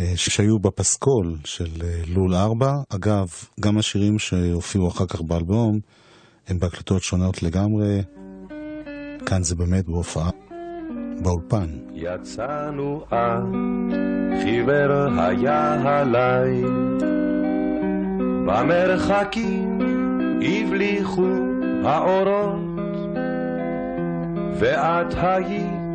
אה, 0.00 0.12
שהיו 0.16 0.58
בפסקול 0.58 1.36
של 1.44 1.82
אה, 1.84 2.00
לול 2.06 2.34
ארבע. 2.34 2.72
אגב, 2.88 3.28
גם 3.60 3.78
השירים 3.78 4.18
שהופיעו 4.18 4.88
אחר 4.88 5.06
כך 5.06 5.20
באלבום 5.22 5.80
הם 6.48 6.58
בהקלטות 6.58 7.02
שונות 7.02 7.42
לגמרי. 7.42 8.02
כאן 9.26 9.42
זה 9.42 9.54
באמת 9.54 9.84
בהופעה 9.86 10.30
באולפן. 11.22 11.66
יצאנו 11.94 13.04
אז, 13.10 13.42
חיוור 14.42 15.20
היה 15.20 15.74
הליל, 15.74 16.66
במרחקים 18.46 19.78
הבליחו 20.42 21.28
האורות, 21.84 22.60
ואת 24.58 25.14
היית 25.16 25.86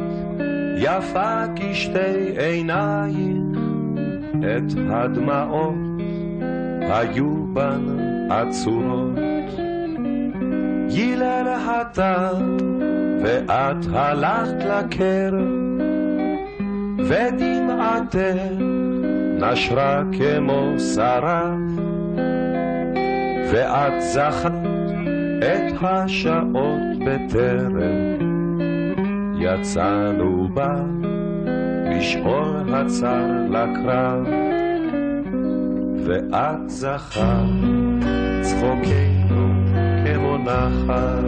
יפה 0.78 1.44
כשתי 1.56 2.38
עינייך, 2.38 3.61
את 4.44 4.74
הדמעות 4.90 5.76
היו 6.82 7.46
בן 7.54 7.86
עצורות. 8.30 9.20
גילל 10.88 11.48
הטל 11.48 12.58
ואת 13.24 13.86
הלכת 13.94 14.66
לקרב, 14.66 15.82
ודמעתך 17.00 18.62
נשרה 19.40 20.04
כמו 20.18 20.80
שרף, 20.80 21.60
ואת 23.52 24.02
זכרת 24.02 24.52
את 25.40 25.74
השעות 25.82 26.98
בטרם 27.00 28.22
יצאנו 29.40 30.50
בה 30.54 30.76
בשאול 32.02 32.74
הצר 32.74 33.26
לקרב, 33.50 34.28
ואת 36.06 36.70
זכרת 36.70 37.50
צחוקנו 38.42 39.54
כמו 40.06 40.38
נחל. 40.38 41.26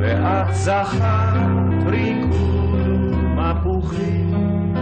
ואת 0.00 0.54
זכרת 0.54 1.86
ריקוד 1.86 2.86
מפוחים, 3.34 4.74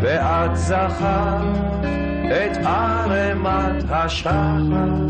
ואת 0.00 0.56
זכרת 0.56 1.84
את 2.26 2.56
ערמת 2.66 3.84
השחר, 3.88 5.06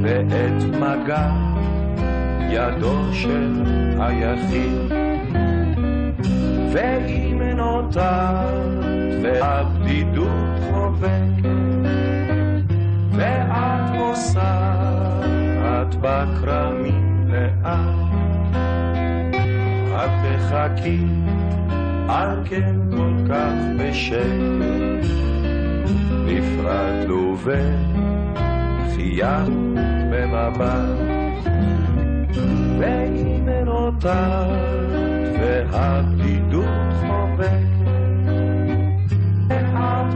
ואת 0.00 0.64
מגע 0.80 1.30
ידו 2.50 3.12
של 3.12 3.62
היחיד. 3.98 5.01
ואם 6.72 7.42
נותרת 7.42 8.84
והבדידות 9.22 10.58
חובקת, 10.70 11.44
ואת 13.12 13.96
פוסעת 13.98 15.94
בכרמים 16.00 17.28
לאט, 17.28 17.78
את 19.94 20.10
תחכי 20.22 21.04
על 22.08 22.42
כן 22.44 22.76
כל 22.90 23.12
כך 23.28 23.54
בשקט, 23.78 25.06
נפרדנו 26.26 27.36
וחיינו 28.88 29.74
במבט, 30.10 30.98
ואם 32.78 33.48
נותרת 33.64 34.92
והבדידות 35.40 36.61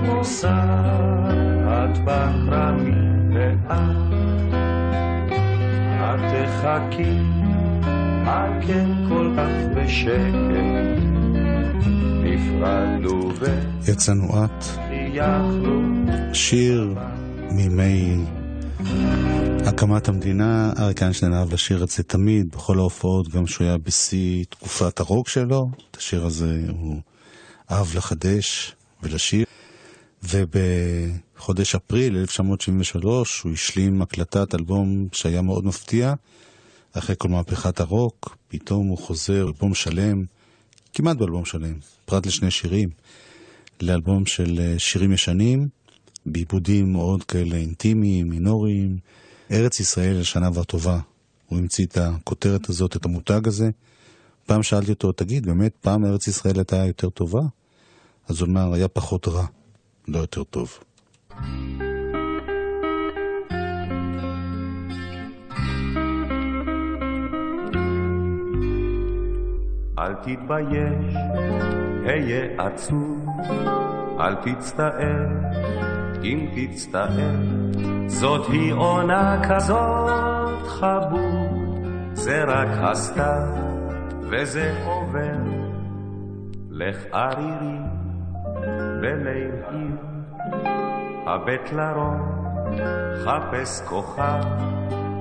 ואת 0.07 0.17
פוסעת 0.17 1.99
בכרמים 2.05 3.37
לאט, 3.37 3.97
את 6.01 6.21
תחכי 6.33 7.19
על 8.27 8.67
כן 8.67 8.91
כל 9.09 9.35
כך 9.37 9.51
בשקט, 9.77 10.35
נפרדנו 12.25 13.31
יצאנו 13.89 14.45
את, 14.45 14.65
שיר 16.33 16.95
מימי 17.51 18.17
הקמת 19.67 20.09
המדינה, 20.09 20.73
אריק 20.79 21.03
איינשטיין 21.03 21.33
אהב 21.33 21.53
לשיר 21.53 21.85
את 21.85 21.89
זה 21.89 22.03
תמיד, 22.03 22.51
בכל 22.51 22.79
ההופעות, 22.79 23.29
גם 23.29 23.45
כשהוא 23.45 23.67
היה 23.67 23.79
בשיא 23.79 24.45
תקופת 24.51 25.01
הרוק 25.01 25.29
שלו, 25.29 25.69
את 25.91 25.97
השיר 25.97 26.27
הזה 26.27 26.61
הוא 26.69 27.01
אהב 27.71 27.97
לחדש 27.97 28.77
ולשיר. 29.03 29.47
ובחודש 30.31 31.75
אפריל 31.75 32.17
1973 32.17 33.41
הוא 33.41 33.53
השלים 33.53 34.03
הקלטת 34.03 34.55
אלבום 34.55 35.09
שהיה 35.13 35.43
מאוד 35.43 35.65
מפתיע. 35.65 36.15
אחרי 36.93 37.15
כל 37.19 37.29
מהפכת 37.29 37.81
הרוק, 37.81 38.37
פתאום 38.49 38.87
הוא 38.87 38.99
חוזר, 38.99 39.47
אלבום 39.47 39.75
שלם, 39.75 40.25
כמעט 40.93 41.17
באלבום 41.17 41.45
שלם, 41.45 41.75
פרט 42.05 42.27
לשני 42.27 42.51
שירים, 42.51 42.89
לאלבום 43.81 44.27
של 44.27 44.61
אה, 44.61 44.79
שירים 44.79 45.13
ישנים, 45.13 45.69
בעיבודים 46.27 46.93
מאוד 46.93 47.25
כאלה 47.25 47.57
אינטימיים, 47.57 48.29
מינוריים, 48.29 48.99
ארץ 49.51 49.81
ישראל 49.81 50.21
לשנה 50.21 50.49
והטובה. 50.55 51.01
הוא 51.47 51.59
המציא 51.59 51.87
את 51.87 51.97
הכותרת 51.97 52.69
הזאת, 52.69 52.97
את 52.97 53.05
המותג 53.05 53.49
הזה. 53.49 53.71
פעם 54.47 54.63
שאלתי 54.63 54.91
אותו, 54.91 55.13
תגיד, 55.13 55.47
באמת 55.47 55.73
פעם 55.81 56.05
ארץ 56.05 56.29
ישראל 56.29 56.57
הייתה 56.57 56.77
יותר 56.77 57.11
טובה? 57.11 57.43
אז 58.29 58.41
הוא 58.41 58.49
אמר, 58.49 58.73
היה 58.73 58.89
פחות 58.89 59.29
רע, 59.29 59.47
לא 60.09 60.19
יותר 60.19 60.45
טוב. 60.45 60.79
אל 69.99 70.15
תתבייש, 70.15 71.15
היה 72.07 72.67
עצוב, 72.67 73.27
אל 74.21 74.35
תצטער, 74.35 75.27
אם 76.23 76.49
תצטער, 76.57 77.37
זאת 78.07 78.47
היא 78.49 78.73
עונה 78.73 79.43
כזאת 79.49 80.67
חבוד, 80.67 81.87
זה 82.13 82.45
רק 82.45 82.69
הסתיו, 82.81 83.49
וזה 84.31 84.85
עובר. 84.85 85.67
לך 86.71 86.97
ערירי 87.13 87.96
בליל 89.07 89.51
עיר, 89.71 89.97
הבט 91.27 91.73
לרום, 91.73 92.47
חפש 93.25 93.81
כוכב, 93.89 94.43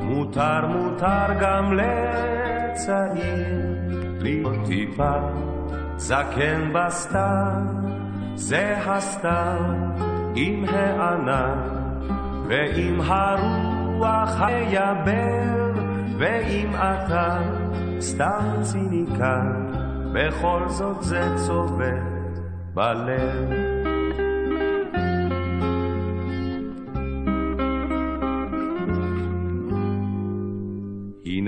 מותר 0.02 0.68
מותר 0.68 1.28
גם 1.40 1.74
לצעיר. 1.74 3.26
להיות 4.20 4.56
טיפה 4.66 5.14
זקן 5.98 6.74
בסתיו, 6.74 7.62
זה 8.36 8.78
הסתיו 8.86 9.62
עם 10.36 10.66
הענן. 10.70 11.76
ועם 12.48 13.02
הרוח 13.02 14.42
היבר, 14.42 15.72
ואם 16.18 16.70
אתה 16.76 17.42
סתם 18.00 18.54
ציניקן, 18.62 19.72
בכל 20.14 20.64
זאת 20.68 21.04
זה 21.04 21.22
צובט 21.36 22.16
בלב. 22.74 23.65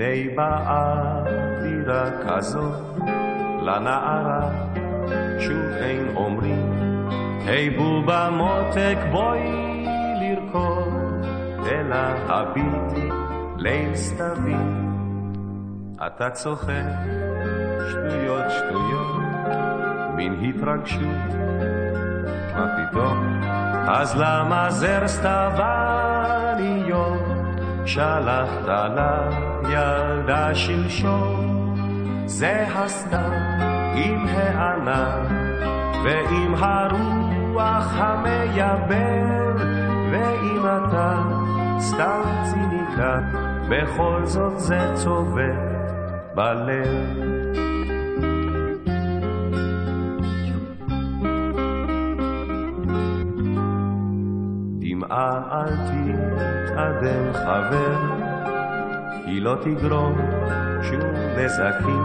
הנה 0.00 0.34
באה 0.36 1.22
אווירה 1.58 2.04
כזאת 2.26 2.98
לנערה, 3.62 4.50
שוב 5.38 5.66
אין 5.76 6.16
אומרים, 6.16 6.72
היי 7.46 7.70
בובה 7.70 8.30
מותק 8.30 8.96
בואי 9.10 9.86
לרקוד, 10.20 11.26
אלא 11.70 11.96
הביטי 12.28 13.08
ליל 13.56 13.94
סתווי. 13.94 14.56
אתה 16.06 16.30
צוחק, 16.30 16.84
שטויות 17.90 18.44
שטויות, 18.50 19.22
מין 20.16 20.44
התרגשות, 20.48 21.34
מה 22.56 22.66
פתאום? 22.76 23.40
אז 23.88 24.16
למה 24.16 24.70
זר 24.70 25.08
סתווניות 25.08 26.18
שלחת 27.88 28.68
לילדה 29.62 30.54
שלשום? 30.54 31.74
זה 32.26 32.66
הסתיו 32.74 33.32
עם 33.94 34.26
הענן 34.28 35.24
ועם 36.04 36.54
הרוח 36.54 37.92
המייבר 37.96 39.56
ואם 40.12 40.60
אתה 40.60 41.22
סתם 41.78 42.22
ציניקה 42.42 43.20
בכל 43.68 44.20
זאת 44.24 44.58
זה 44.58 44.92
צובט 44.94 45.92
בלב 46.34 47.17
אל 55.52 55.76
תתאדם 55.86 57.32
חבר 57.32 57.96
היא 59.24 59.42
לא 59.42 59.54
תגרום 59.62 60.18
שום 60.82 61.10
נזקים, 61.36 62.02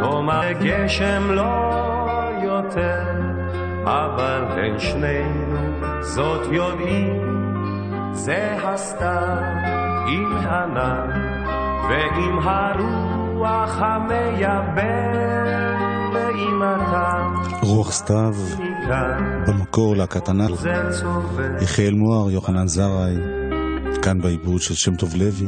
תאמר 0.00 0.52
גשם 0.52 1.30
לא 1.30 1.74
יותר, 2.42 3.02
אבל 3.84 4.44
בין 4.54 4.78
שנינו 4.78 5.56
זאת 6.00 6.52
יודעים, 6.52 7.34
זה 8.12 8.56
הסתיו 8.62 9.38
עם 10.08 10.36
ענן 10.36 11.10
ועם 11.88 12.38
הרוח 12.42 13.76
המייבר, 13.78 15.34
ואם 16.12 16.62
אתה... 16.62 17.28
רוח 17.62 17.92
סתיו, 17.92 18.34
במקור 19.46 19.96
להקת 19.96 20.28
ענק, 20.28 20.50
יחיאל 21.60 21.94
מוהר, 21.94 22.30
יוחנן 22.30 22.68
זרעי, 22.68 23.16
כאן 24.02 24.20
בעיבוד 24.20 24.60
של 24.60 24.74
שם 24.74 24.96
טוב 24.96 25.14
לוי. 25.14 25.46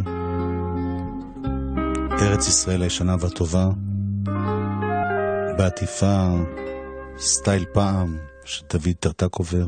ארץ 2.20 2.48
ישראל 2.48 2.82
הישנה 2.82 3.16
והטובה, 3.20 3.66
בעטיפה 5.58 6.28
סטייל 7.18 7.64
פעם 7.72 8.16
של 8.44 8.64
דוד 8.72 8.94
טרטקובר, 9.00 9.66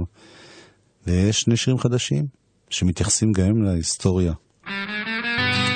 ויש 1.07 1.41
שני 1.41 1.57
שירים 1.57 1.79
חדשים 1.79 2.27
שמתייחסים 2.71 3.33
גם 3.33 3.63
להיסטוריה. 3.63 4.33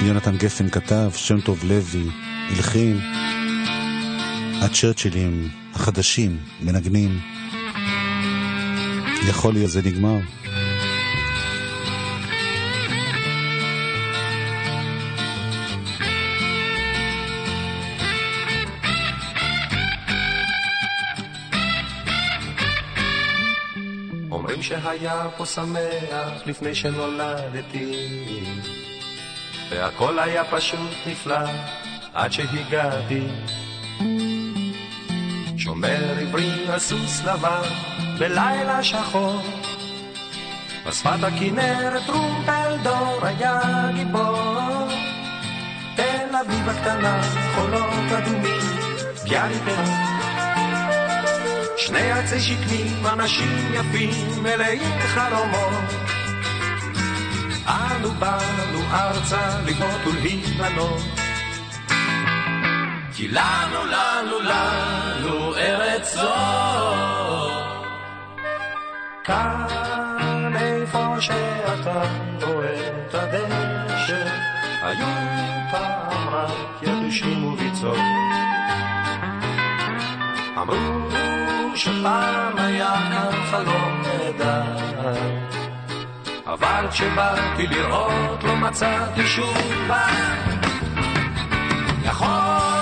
יונתן 0.03 0.37
גפן 0.37 0.69
כתב, 0.69 1.11
שם 1.15 1.41
טוב 1.41 1.65
לוי 1.65 2.09
הלחין, 2.49 2.99
הצ'רצ'ילים 4.63 5.49
החדשים 5.75 6.39
מנגנים. 6.61 7.42
יכול 9.29 9.53
להיות 9.55 9.71
זה 9.71 9.83
נגמר. 9.85 10.19
שהיה 24.63 25.27
פה 25.37 25.47
שמח 25.47 26.47
לפני 26.47 26.75
שנולדתי 26.75 28.09
והכל 29.71 30.19
היה 30.19 30.45
פשוט 30.45 30.91
נפלא 31.07 31.39
עד 32.15 32.33
שהגעתי 32.33 33.27
שומר 35.57 36.19
עברי 36.21 36.69
על 36.69 36.79
סוס 36.79 37.23
לבן 37.25 37.92
בלילה 38.19 38.83
שחור 38.83 39.41
בשפת 40.87 41.23
הכנרת 41.23 42.03
טרומפלדור 42.07 43.19
היה 43.23 43.61
גיבור 43.95 44.89
תל 45.97 46.37
אביב 46.41 46.69
הקטנה, 46.69 47.21
חולות 47.55 48.13
אדומים, 48.19 48.61
ביאליק 49.25 49.63
שני 51.77 52.13
עצי 52.13 52.41
שקמים, 52.41 53.07
אנשים 53.07 53.75
יפים, 53.75 54.43
מלאים 54.43 54.99
חלומות. 55.01 55.73
אנו 57.67 58.11
באנו 58.11 58.81
ארצה 58.93 59.61
לבנות 59.67 60.07
ולהיבנות. 60.07 61.03
כי 63.15 63.29
לנו, 63.29 63.87
לנו, 63.87 64.41
לנו 64.41 65.55
ארץ 65.57 66.15
זו. 66.15 67.12
כאן 69.25 70.53
איפה 70.57 71.21
שאתה 71.21 72.03
רואה 72.43 72.89
את 72.89 73.15
הדשא, 73.15 74.29
היו 74.83 75.07
פעם 75.71 76.29
רק 76.29 76.83
יתושים 76.83 77.45
וביצות. 77.45 77.99
אמרו 80.59 81.77
שפעם 81.77 82.59
היה 82.59 82.95
כאן 83.11 83.45
חלום 83.51 84.03
נהדר 84.03 84.83
אבל 86.47 86.87
כשבאתי 86.91 87.67
לראות 87.67 88.45
לא 88.45 88.57
מצאתי 88.57 89.27
שום 89.27 89.55
פעם 89.89 90.61
יכול 92.05 92.82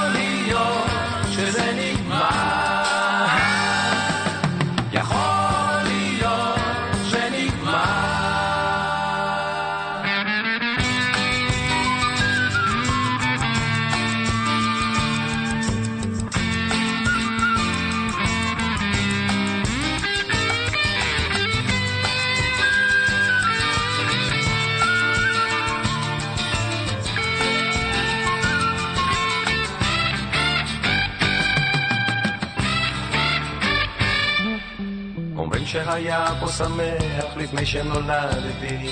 אומרים 35.60 35.72
שהיה 35.72 36.26
פה 36.40 36.48
שמח 36.48 37.36
לפני 37.36 37.66
שנולדתי. 37.66 38.90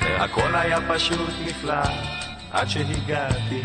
והכל 0.00 0.54
היה 0.54 0.78
פשוט 0.88 1.30
נפלא 1.44 1.82
עד 2.52 2.68
שהגעתי. 2.68 3.62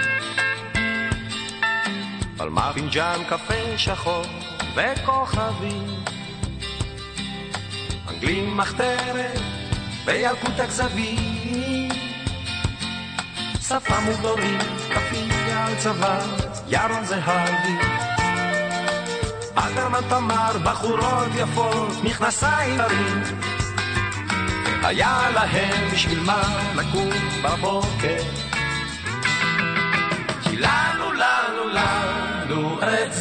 על 2.39 2.49
מה 2.49 2.71
פינג'אן 2.73 3.19
קפה 3.29 3.77
שחור 3.77 4.25
וכוכבים. 4.75 5.87
אנגלים 8.09 8.57
מחתרת 8.57 9.39
בילקוט 10.05 10.59
הכזבים. 10.59 11.89
שפה 13.67 13.99
מוגדורית, 13.99 14.61
כפייה 14.89 15.65
על 15.65 15.75
צבא, 15.75 16.19
ירון 16.67 17.05
זהבי 17.05 18.08
אלתרמן 19.59 20.01
תמר, 20.09 20.57
בחורות 20.63 21.27
יפות, 21.35 22.03
מכנסיים 22.03 22.81
הרים 22.81 23.23
היה 24.83 25.29
להם 25.33 25.91
בשביל 25.93 26.19
מה 26.19 26.41
לקום 26.75 27.09
בבוקר. 27.43 28.23
כי 30.43 30.57
לנו, 30.57 31.11
לנו, 31.13 31.69
לנו 31.73 32.79
את 32.79 33.13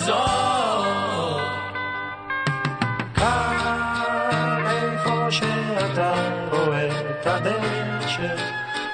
כאן 3.15 4.65
איפה 4.71 5.31
שאתה 5.31 6.15
רואה 6.51 6.89
את 7.11 7.27
הדשא 7.27 8.37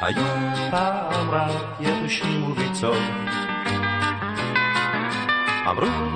היו 0.01 0.25
פעם 0.71 1.31
רק 1.31 1.81
יתושים 1.81 2.51
וביצות. 2.51 3.03
אמרו 5.71 6.15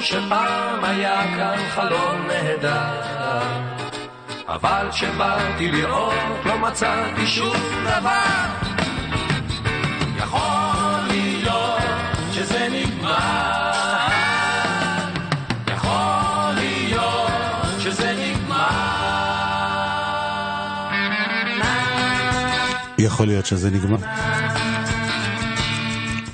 שפעם 0.00 0.84
היה 0.84 1.22
כאן 1.36 1.58
חלום 1.70 2.26
נהדר. 2.26 3.40
אבל 4.48 4.86
כשבאתי 4.90 5.70
לראות 5.70 6.44
לא 6.44 6.58
מצאתי 6.58 7.26
שום 7.26 7.56
דבר. 7.84 8.46
יכול 10.18 11.08
להיות 11.08 11.82
שזה 12.32 12.68
נגמר. 12.70 13.70
יכול 22.98 23.26
להיות 23.26 23.46
שזה 23.46 23.70
נגמר. 23.70 23.96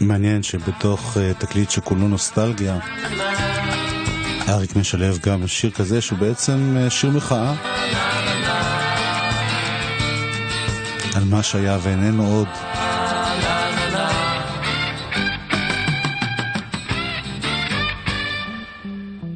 מעניין 0.01 0.43
שבתוך 0.43 1.17
uh, 1.17 1.41
תקליט 1.41 1.71
שכולו 1.71 2.09
נוסטלגיה, 2.09 2.79
אריק 4.49 4.77
משלב 4.77 5.19
גם 5.19 5.47
שיר 5.47 5.71
כזה 5.71 6.01
שהוא 6.01 6.19
בעצם 6.19 6.77
uh, 6.87 6.91
שיר 6.91 7.11
מחאה. 7.11 7.55
על 11.17 11.25
מה 11.25 11.43
שהיה 11.43 11.79
ואיננו 11.83 12.27
עוד. 12.27 12.49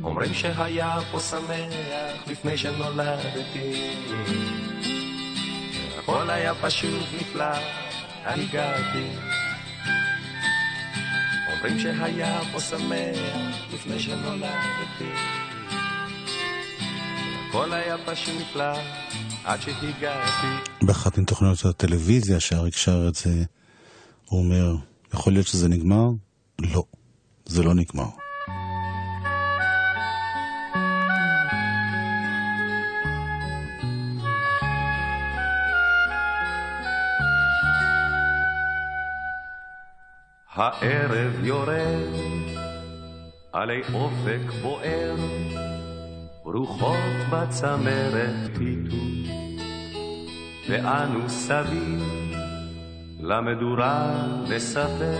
אומרים 0.02 0.34
שהיה 0.34 0.96
פה 1.10 1.20
שמח 1.20 2.26
לפני 2.26 2.58
שנולדתי. 2.58 3.90
הכל 5.98 6.30
היה 6.30 6.52
פשוט 6.54 7.04
נפלא, 7.20 7.44
הגעתי 8.24 9.06
אומרים 11.60 11.78
שהיה 11.78 12.40
פה 12.52 12.60
שמח 12.60 13.56
לפני 13.74 14.00
שנולדתי 14.00 15.10
הכל 17.48 17.72
היה 17.72 17.96
פשוט 18.06 18.34
נפלא 18.40 18.78
עד 19.44 19.60
שהגעתי 19.60 20.46
באחת 20.82 21.18
מתוכניות 21.18 21.64
הטלוויזיה 21.64 22.40
שאריק 22.40 22.76
שר 22.76 23.08
את 23.08 23.14
זה, 23.14 23.44
הוא 24.26 24.40
אומר, 24.44 24.76
יכול 25.14 25.32
להיות 25.32 25.46
שזה 25.46 25.68
נגמר? 25.68 26.08
לא, 26.58 26.84
זה 27.46 27.62
לא 27.62 27.74
נגמר. 27.74 28.19
הערב 40.60 41.44
יורד 41.44 42.12
עלי 43.52 43.80
אופק 43.94 44.52
בוער, 44.62 45.14
רוחות 46.44 47.16
בצמרת 47.30 48.56
פיתו, 48.58 48.96
ואנו 50.68 51.28
סביב 51.28 52.02
למדורה 53.20 54.26
נספר 54.54 55.18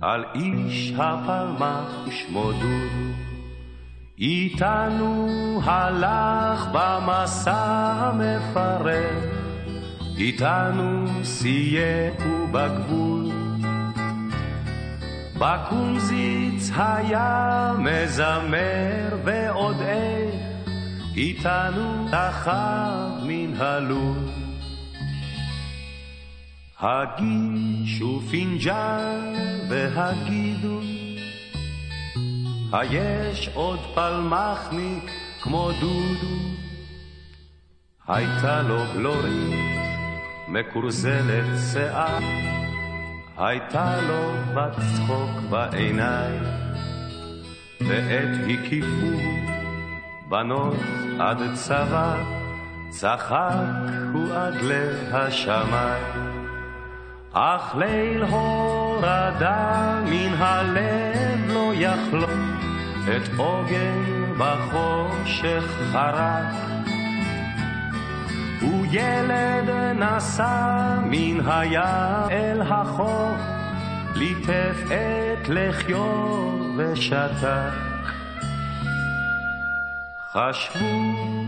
על 0.00 0.24
איש 0.34 0.92
הפלמח 0.98 2.06
ושמו 2.06 2.52
דודו. 2.52 3.12
איתנו 4.18 5.60
הלך 5.64 6.68
במסע 6.72 7.92
המפרך, 7.96 9.24
איתנו 10.18 11.06
סייע 11.22 12.10
בגבול. 12.52 13.25
בקומזיץ 15.38 16.70
היה 16.76 17.74
מזמר 17.78 19.16
ועוד 19.24 19.80
איך 19.80 20.34
איתנו 21.16 22.08
תחב 22.10 23.10
מן 23.22 23.54
הלול. 23.56 24.18
הגישו 26.80 28.20
פינג'ל 28.30 29.34
והגידו 29.68 30.80
היש 32.72 33.48
עוד 33.54 33.80
פלמחניק 33.94 35.10
כמו 35.40 35.70
דודו 35.80 36.36
הייתה 38.08 38.62
לו 38.62 38.78
גלורית 38.94 39.54
מקורזלת 40.48 41.58
שיער 41.72 42.55
הייתה 43.38 43.96
לו 44.08 44.32
בת 44.54 44.76
צחוק 44.94 45.30
בעיניים, 45.50 46.42
ועת 47.80 48.38
הקיפו 48.48 49.18
בנות 50.28 50.76
עד 51.20 51.38
צבא, 51.54 52.16
צחק 52.88 53.52
הוא 54.12 54.34
עד 54.34 54.54
לב 54.54 54.96
השמיים. 55.12 56.36
אך 57.32 57.74
ליל 57.78 58.22
הורדה 58.22 60.00
מן 60.04 60.34
הלב 60.38 61.48
לא 61.48 61.72
יחלום, 61.74 62.56
את 63.16 63.38
עוגן 63.38 64.02
בחושך 64.38 65.64
חרק. 65.92 66.75
וילד 68.66 69.70
נסע 69.94 70.94
מן 71.04 71.40
הים 71.46 72.30
אל 72.30 72.62
החוף, 72.62 73.40
ליטף 74.14 74.76
את 74.86 75.48
לחיו 75.48 76.50
ושתק. 76.76 77.86
חשבו 80.32 81.02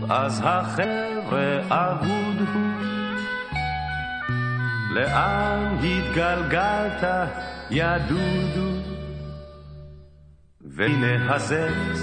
אז 0.09 0.41
החבר'ה 0.45 1.59
אבוד 1.69 2.47
הוא, 2.53 2.69
לאן 4.89 5.77
התגלגלת 5.83 7.03
יא 7.69 7.97
דודו? 7.97 8.69
והנה 10.61 11.35
הזץ 11.35 12.01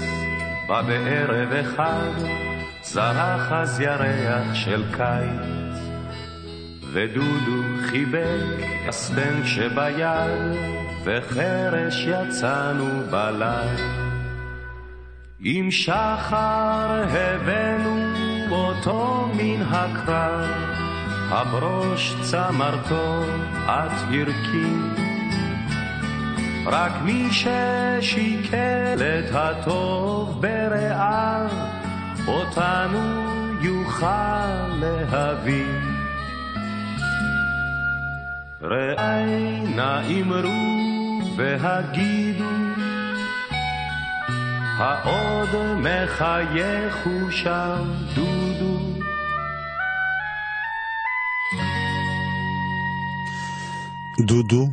בא 0.67 0.81
בערב 0.81 1.51
אחד 1.51 2.46
זרח 2.93 3.51
אז 3.51 3.79
ירח 3.79 4.53
של 4.53 4.83
קיץ, 4.97 5.79
ודודו 6.93 7.63
חיבק 7.85 8.65
הסטנק 8.87 9.45
שביד, 9.45 10.05
וחרש 11.03 12.07
יצאנו 12.07 13.01
בליל. 13.11 14.07
עם 15.39 15.71
שחר 15.71 17.03
הבאנו 17.09 17.97
אותו 18.51 19.29
מן 19.37 19.61
הקרב, 19.61 20.49
הברוש 21.29 22.15
צמרתו 22.21 23.23
את 23.65 23.91
הרכין. 24.09 24.93
רק 26.65 26.91
מי 27.03 27.27
ששיקל 27.31 28.97
את 28.99 29.29
הטוב 29.33 30.41
ברעיו, 30.41 31.49
אותנו 32.27 33.27
יוכל 33.61 34.67
להבין. 34.81 35.97
ראי 38.61 39.59
נא 39.75 40.01
אמרו 40.21 41.37
והגידו, 41.37 42.49
העוד 44.77 45.49
מחייך 45.77 46.95
הוא 47.05 47.31
שם 47.31 47.93
דודו. 48.15 48.77
דודו 54.19 54.69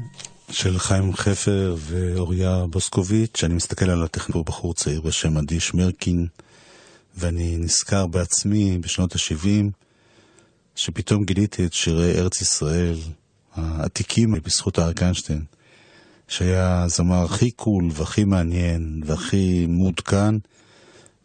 של 0.51 0.79
חיים 0.79 1.15
חפר 1.15 1.77
ואוריה 1.79 2.65
בוסקוביץ', 2.71 3.45
אני 3.45 3.55
מסתכל 3.55 3.91
על 3.91 4.03
הטכנור 4.03 4.45
בחור 4.45 4.75
צעיר 4.75 5.01
בשם 5.01 5.39
אדיש 5.39 5.75
מרקין, 5.75 6.27
ואני 7.17 7.57
נזכר 7.57 8.07
בעצמי 8.07 8.79
בשנות 8.79 9.13
ה-70, 9.13 9.71
שפתאום 10.77 11.25
גיליתי 11.25 11.67
את 11.67 11.73
שירי 11.73 12.19
ארץ 12.19 12.41
ישראל 12.41 12.97
העתיקים 13.55 14.35
בזכות 14.45 14.79
אריק 14.79 15.03
איינשטיין, 15.03 15.45
שהיה 16.29 16.83
הזמר 16.83 17.25
הכי 17.25 17.51
קול 17.51 17.89
והכי 17.93 18.25
מעניין 18.25 19.03
והכי 19.07 19.67
מעודכן, 19.67 20.35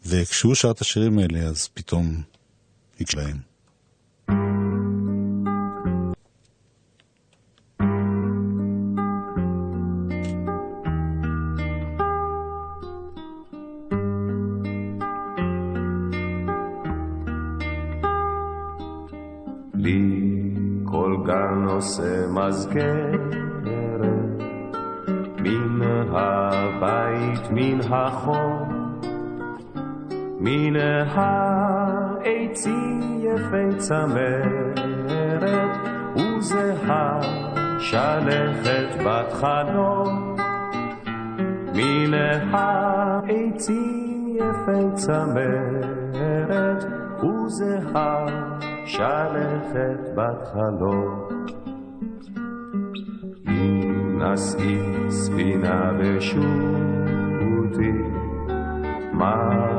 וכשהוא 0.05 0.55
שר 0.55 0.71
את 0.71 0.81
השירים 0.81 1.19
האלה 1.19 1.39
אז 1.39 1.67
פתאום 1.73 2.21
הקלעים. 3.01 3.48
עושה 21.79 22.27
מזכרת 22.27 23.35
מן 25.39 25.81
הבית, 26.11 27.51
מן 27.51 27.79
החור, 27.89 28.67
מן 30.39 30.75
העצים 31.15 32.99
יפי 33.19 33.77
צמרת, 33.77 34.79
וזהה 36.15 37.19
שלכת 37.79 39.03
בת 39.05 39.31
חלום. 39.33 40.35
מן 41.75 42.13
העצים 42.51 44.27
יפי 44.27 44.85
צמרת, 44.93 46.83
וזהה 47.23 48.25
שלכת 48.85 49.99
בת 50.15 50.47
חלום. 50.53 51.28
נשאי 54.19 54.79
ספינה 55.09 55.91
ושוטי, 55.97 57.91
מה 59.13 59.35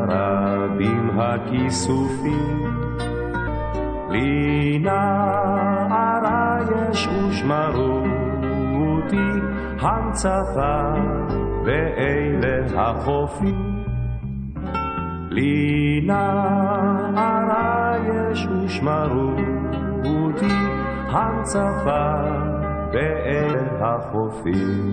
רבים 0.08 1.10
הכיסופים. 1.18 2.64
לי 4.10 4.78
נערה 4.78 6.58
יש 6.90 7.06
ושמרו 7.06 8.02
אותי 8.74 9.30
המצפה 9.80 10.94
ואלה 11.64 12.80
החופים. 12.80 13.84
לי 15.30 16.00
נערה 16.06 17.94
יש 18.08 18.46
ושמרו 18.46 19.34
אותי 20.04 20.56
המצפה 21.08 22.49
ואל 22.92 23.56
החופים. 23.80 24.92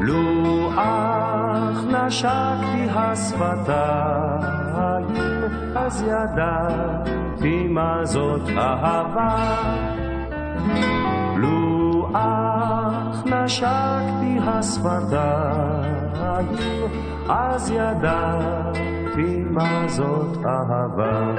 לו 0.00 0.70
אך 0.76 1.84
נשקתי 1.84 2.86
השפתיים, 2.94 4.26
אז 5.76 6.04
ידעתי 6.08 7.68
מה 7.68 8.04
זאת 8.04 8.48
אהבה. 8.58 9.56
נשקתי 13.26 14.38
השפתיים, 14.46 16.06
אז 17.28 17.70
ידעתי 17.70 19.42
מה 19.50 19.88
זאת 19.88 20.36
אהבה. 20.46 21.34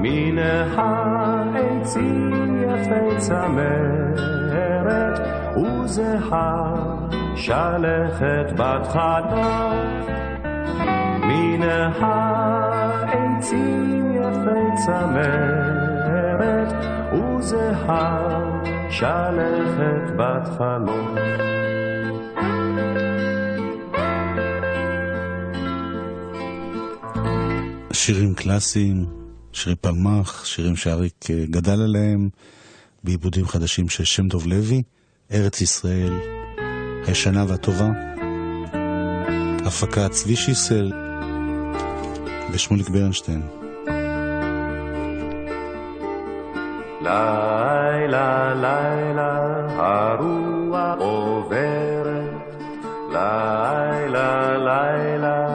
מן 0.00 0.38
העצים 0.76 2.62
יפי 2.62 3.16
צמרת, 3.16 4.18
וזהה 5.56 6.74
שלכת 7.34 8.52
בת 8.56 8.86
חלוף. 8.86 10.08
מן 11.22 11.62
העצים 12.80 14.12
יפי 14.14 14.76
צמרת, 14.86 16.72
וזהה 17.12 18.18
שלכת 18.90 20.16
בת 20.16 20.48
חלוף. 20.58 21.57
שירים 28.08 28.34
קלאסיים 28.34 29.06
שירי 29.52 29.76
פלמח, 29.76 30.44
שירים 30.44 30.76
שאריק 30.76 31.30
אה, 31.30 31.44
גדל 31.50 31.82
עליהם, 31.82 32.28
בעיבודים 33.04 33.46
חדשים 33.46 33.88
של 33.88 34.04
שם 34.04 34.28
דוב 34.28 34.46
לוי, 34.46 34.82
ארץ 35.32 35.60
ישראל, 35.60 36.12
הישנה 37.06 37.44
והטובה, 37.48 37.88
הפקה 39.66 40.08
צבי 40.08 40.36
שיסל 40.36 40.92
ושמוליק 42.52 42.88
ברנשטיין. 42.88 43.42
לילה, 47.00 48.54
לילה, 48.54 49.66
הרוח 49.76 50.98
עוברת, 50.98 52.30
לילה, 53.12 54.58
לילה, 54.58 55.47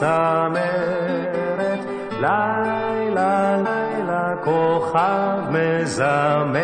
צמרת. 0.00 1.80
לילה, 2.20 3.56
לילה, 3.56 4.34
כוכב 4.44 5.38
מזמר. 5.50 6.56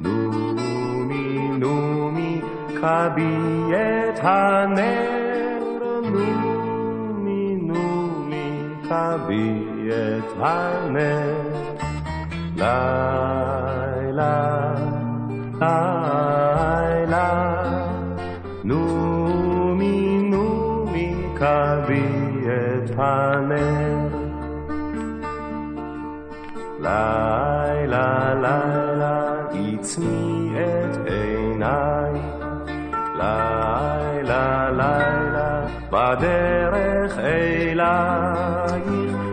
נומי, 0.00 1.48
נומי, 1.58 2.40
כבי 2.80 3.36
את 3.70 4.18
הנר. 4.22 5.62
נומי, 6.12 7.56
נומי, 7.56 8.62
כבי 8.88 9.62
את 9.88 10.32
הנר. 10.38 11.34
לילה, 12.56 13.14
לילה, 15.60 17.30
נומי, 18.64 20.18
נומי, 20.22 21.14
כבי 21.36 21.75
את 21.75 21.75
הנר. 22.98 24.08
לילה, 26.80 28.34
לילה, 28.34 29.22
עצמי 29.50 30.52
את 30.54 30.96
עיניי. 31.06 32.20
לילה, 33.14 34.70
לילה, 34.70 35.66
בדרך 35.90 37.18
אלייך. 37.18 37.80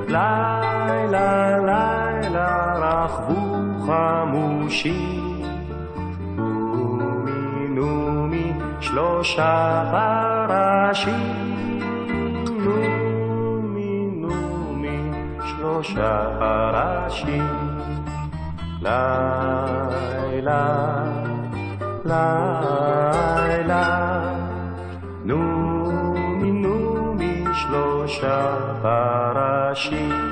לילה, 0.08 1.58
לילה, 1.60 2.74
רכבו 2.78 3.58
חמושים. 3.86 5.24
שלושה 8.94 9.84
פרשים, 9.92 11.80
שלושה 15.84 16.36
פרשים. 16.40 17.48
לילה, 18.82 19.44
לילה, 22.06 23.84
נומי 25.24 26.52
נומי 26.52 27.44
שלושה 27.54 28.56
פרשים. 28.82 30.10
לילה, 30.10 30.23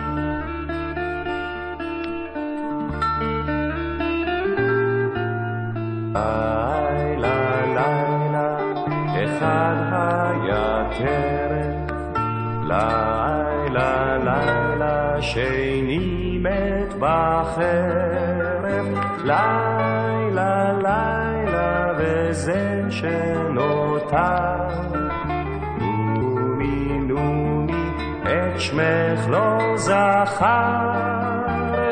זכר. 30.26 30.92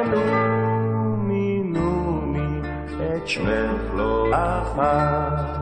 נומי, 0.06 1.62
נומי, 1.66 2.62
את 3.00 3.28
שמך 3.28 3.94
לא 3.96 4.28
זכר. 4.32 5.59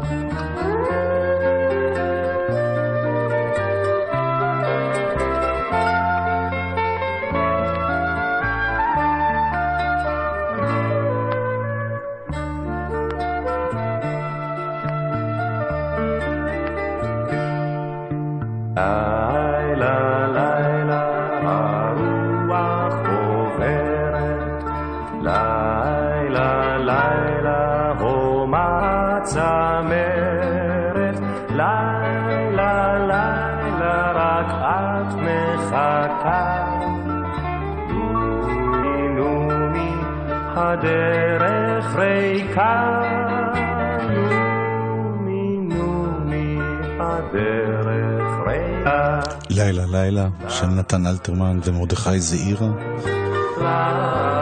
הדרך 47.79 48.47
ריקה. 48.47 49.19
לילה 49.49 49.85
לילה 49.85 50.27
של 50.49 50.65
נתן 50.65 51.07
אלתרמן 51.07 51.59
ומרדכי 51.63 52.19
זעירה. 52.19 52.69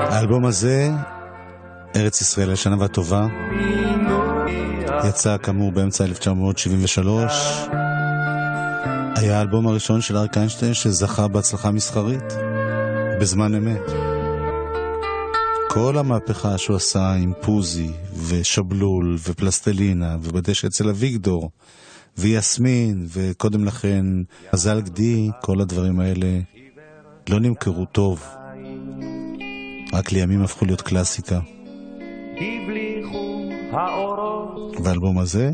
האלבום 0.09 0.45
הזה, 0.45 0.91
ארץ 1.95 2.21
ישראל 2.21 2.51
לשנה 2.51 2.75
והטובה, 2.79 3.27
יצא 5.09 5.37
כאמור 5.37 5.71
באמצע 5.71 6.05
1973. 6.05 7.67
היה 9.15 9.37
האלבום 9.37 9.67
הראשון 9.67 10.01
של 10.01 10.17
אריק 10.17 10.37
איינשטיין 10.37 10.73
שזכה 10.73 11.27
בהצלחה 11.27 11.71
מסחרית, 11.71 12.33
בזמן 13.21 13.55
אמת. 13.55 13.91
כל 15.69 15.97
המהפכה 15.97 16.57
שהוא 16.57 16.75
עשה 16.75 17.13
עם 17.13 17.33
פוזי 17.41 17.91
ושבלול 18.27 19.17
ופלסטלינה 19.27 20.17
ובדשא 20.21 20.67
אצל 20.67 20.89
אביגדור 20.89 21.49
ויסמין 22.17 23.05
וקודם 23.13 23.65
לכן 23.65 24.05
מזל 24.53 24.81
גדי, 24.81 25.29
כל 25.41 25.61
הדברים 25.61 25.99
האלה 25.99 26.39
לא 27.29 27.39
נמכרו 27.39 27.85
טוב. 27.85 28.25
רק 29.93 30.11
לימים 30.11 30.41
הפכו 30.41 30.65
להיות 30.65 30.81
קלאסיקה. 30.81 31.39
והאלבום 34.83 35.19
הזה 35.19 35.51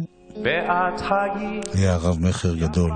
היה 1.74 1.97
רב 1.97 2.20
מכר 2.20 2.55
גדול. 2.55 2.91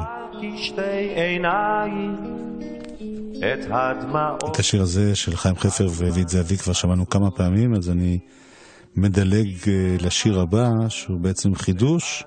את 3.39 3.67
הדמעות 3.71 4.43
את 4.51 4.59
השיר 4.59 4.81
הזה 4.81 5.15
של 5.15 5.35
חיים 5.35 5.55
חפר 5.55 5.87
ודוד 5.97 6.27
זהבי 6.27 6.57
כבר 6.57 6.73
שמענו 6.73 7.09
כמה 7.09 7.31
פעמים, 7.31 7.73
אז 7.75 7.89
אני 7.89 8.19
מדלג 8.95 9.47
אה, 9.67 9.95
לשיר 9.99 10.39
הבא, 10.39 10.69
שהוא 10.89 11.19
בעצם 11.19 11.55
חידוש 11.55 12.23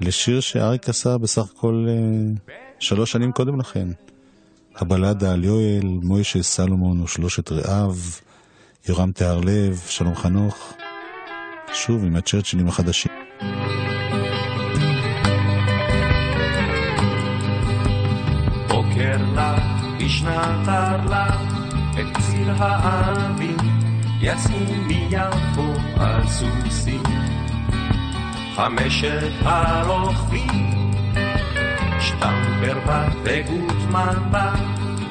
לשיר 0.00 0.40
שאריק 0.40 0.88
עשה 0.88 1.18
בסך 1.18 1.50
הכל 1.56 1.86
אה, 1.88 2.54
שלוש 2.78 3.12
שנים 3.12 3.32
קודם 3.32 3.60
לכן. 3.60 3.88
הבלדה 4.76 5.32
על 5.32 5.44
יואל, 5.44 5.86
מוישה 6.02 6.42
סלומון 6.42 7.00
ושלושת 7.00 7.52
רעיו, 7.52 7.94
יורם 8.88 9.12
תהרלב, 9.12 9.82
שלום 9.86 10.14
חנוך, 10.14 10.72
שוב 11.72 12.04
עם 12.04 12.16
הצ'רצ'ילים 12.16 12.68
החדשים. 12.68 13.12
בוקר 18.68 19.16
לה, 19.34 19.58
בשנת 19.98 20.68
הרלה, 20.68 21.26
את 21.90 22.16
ציר 22.20 22.52
האבים, 22.58 23.56
יצאו 24.20 24.74
מיפו 24.86 25.72
על 25.96 26.26
סוסים. 26.28 27.02
חמשת 28.58 29.32
הרוכבים, 29.42 30.90
שטמפר 32.00 32.78
וגוטמן 33.22 34.16
בה, 34.30 34.52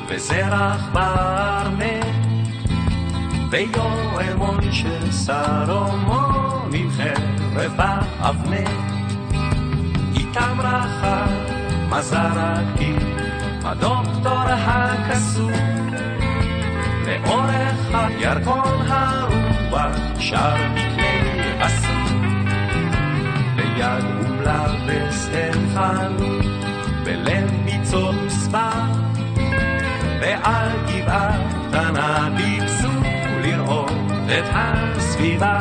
וזרח 0.09 0.89
בארנט, 0.93 2.05
ויואל 3.49 4.33
מוישה 4.37 5.11
סלומון 5.11 6.69
עם 6.73 6.89
חרב 6.91 7.71
באבנט. 7.75 8.69
איתם 10.15 10.57
רחב 10.59 11.29
מזרקי, 11.89 12.93
הדוקטור 13.63 14.43
הקסום, 14.49 15.89
לאורך 17.05 17.77
הירקון 17.93 18.87
הרוח 18.87 19.95
שר 20.19 20.86
ביד 23.87 24.03
ומלבס 24.19 25.29
אל 25.33 25.51
חנות, 25.73 26.45
בלב 27.03 27.51
ביצות 27.65 28.15
מספר, 28.25 28.83
ועל 30.21 30.69
גבעה 30.87 31.37
קטנה 31.67 32.29
טיפסו 32.37 32.87
לראות 33.41 33.91
את 34.25 34.45
הסביבה. 34.53 35.59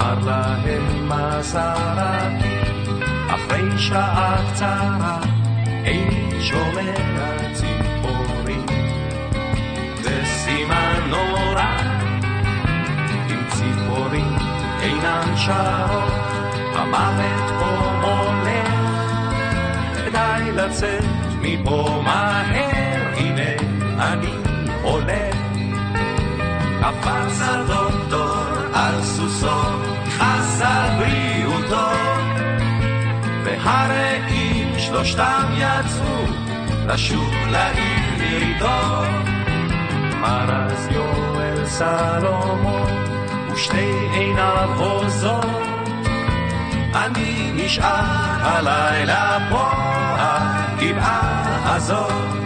אמר 0.00 0.54
להם 0.64 1.08
מזרקי, 1.08 2.60
אחרי 3.28 3.78
שעה 3.78 4.36
קצרה, 4.52 5.29
איני 5.84 6.40
שומע 6.40 6.94
ציפורים. 7.54 8.66
זה 10.02 10.22
סימן 10.24 11.00
נורא, 11.08 11.76
אם 13.30 13.42
ציפורים 13.50 14.36
אינן 14.82 15.36
שרות, 15.36 16.12
המוות 16.74 17.50
פה 17.60 17.92
מולך. 18.00 18.74
כדאי 19.96 20.52
לצאת 20.52 21.04
מפה 21.42 22.02
מהר, 22.04 23.14
הנה 23.16 23.50
אני 23.98 24.34
הולך. 24.82 25.36
קפץ 26.80 27.40
הדוקטור 27.40 28.44
על 28.74 29.02
סוסו, 29.02 29.62
חס 30.18 30.62
על 30.62 30.98
בריאותו, 30.98 31.90
והרעים 33.44 34.59
שלושתם 34.90 35.52
יצאו 35.56 36.24
לשוב 36.86 37.34
לעיר 37.50 38.22
ירידו. 38.22 38.66
מרז 40.20 40.88
יואל 40.90 41.66
סלומון 41.66 42.90
ושתי 43.52 44.08
עיניו 44.12 44.70
הוזות, 44.76 45.44
אני 46.94 47.52
נשאר 47.54 48.38
הלילה 48.42 49.38
פה, 49.50 49.70
הגבעה 50.18 51.74
הזאת. 51.76 52.39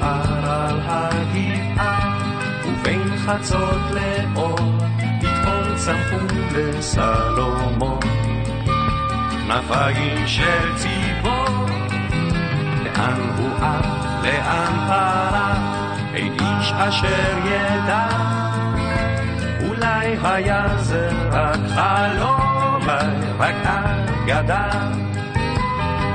על 0.00 0.80
הגבעה, 0.86 2.18
ובין 2.64 3.16
חצות 3.16 3.80
לאור, 3.90 4.58
פתאום 5.20 5.76
צמחו 5.76 6.26
לסלומון. 6.54 8.00
כנפיים 9.30 10.26
של 10.26 10.76
ציפור, 10.76 11.66
לאן 12.84 13.20
הוא 13.36 13.50
עף, 13.56 13.86
לאן 14.22 14.74
פרח, 14.88 15.58
אין 16.14 16.32
איש 16.32 16.72
אשר 16.72 17.38
ידע. 17.44 18.06
אולי 19.68 20.16
היה 20.22 20.66
זה 20.78 21.10
רק 21.30 21.60
חלום, 21.74 22.88
רק 23.38 23.54
אגדה. 23.64 24.70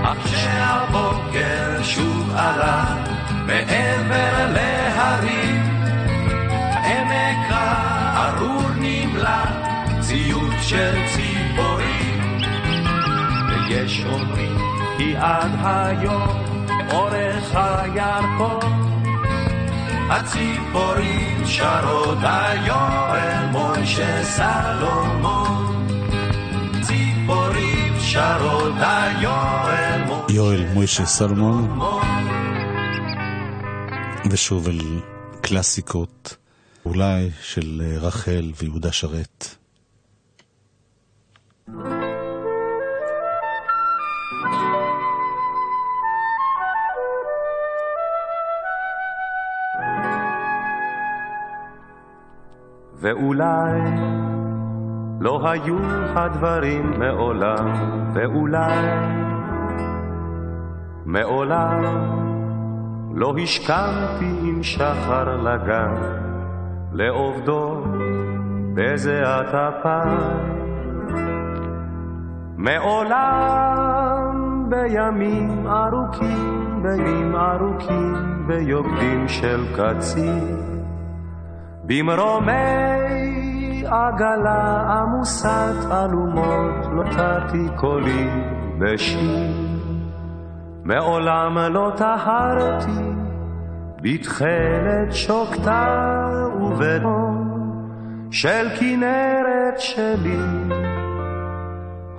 אך 0.03 0.17
כשהבוקר 0.23 1.83
שוב 1.83 2.31
עלה 2.35 3.04
מעבר 3.45 4.53
להרים, 4.53 5.61
עמק 6.85 7.47
הארור 7.49 8.69
נמלא 8.79 9.45
ציוץ 10.01 10.53
של 10.61 10.93
ציפורים. 11.15 12.39
ויש 13.49 14.05
אומרים 14.05 14.57
כי 14.97 15.15
עד 15.17 15.51
היום 15.63 16.43
אורך 16.91 17.55
הירקון 17.55 18.85
הציפורים 20.09 21.45
שרות 21.45 22.17
היואל 22.21 23.45
מוישה 23.51 24.23
סלומון 24.23 25.87
ציפורים 26.81 27.93
שרות 27.99 28.73
היואל 28.79 30.01
יואל 30.29 30.65
מוישה 30.73 31.05
סלומון 31.05 32.34
ושוב 34.31 34.67
אל 34.67 34.79
קלאסיקות 35.41 36.37
אולי 36.85 37.29
של 37.41 37.81
רחל 38.01 38.51
ויהודה 38.61 38.91
שרת. 38.91 39.45
ואולי 52.95 53.81
לא 55.19 55.49
היו 55.49 55.77
הדברים 56.15 56.99
מעולם, 56.99 57.73
ואולי 58.13 58.87
מעולם 61.05 62.24
לא 63.15 63.33
השכמתי 63.43 64.31
עם 64.43 64.63
שחר 64.63 65.35
לגן, 65.37 65.93
לעובדו 66.91 67.83
בזיעת 68.73 69.55
אפיים. 69.55 70.55
מעולם 72.57 74.25
בימים 74.69 75.67
ארוכים, 75.67 76.83
בימים 76.83 77.35
ארוכים, 77.35 78.13
ביוקדים 78.47 79.27
של 79.27 79.65
קצין. 79.75 80.57
במרומי 81.83 82.55
עגלה 83.85 84.81
עמוסת 84.81 85.91
אלומות 85.91 86.85
לא 86.91 87.03
תרתי 87.15 87.67
קולי 87.75 88.29
בשיר. 88.79 89.75
מעולם 90.83 91.57
לא 91.57 91.91
טהרתי 91.97 93.04
בתכלת 94.05 95.11
שוקתה 95.11 96.29
ובתום 96.61 97.51
של 98.31 98.67
כנרת 98.79 99.79
שלי, 99.79 100.39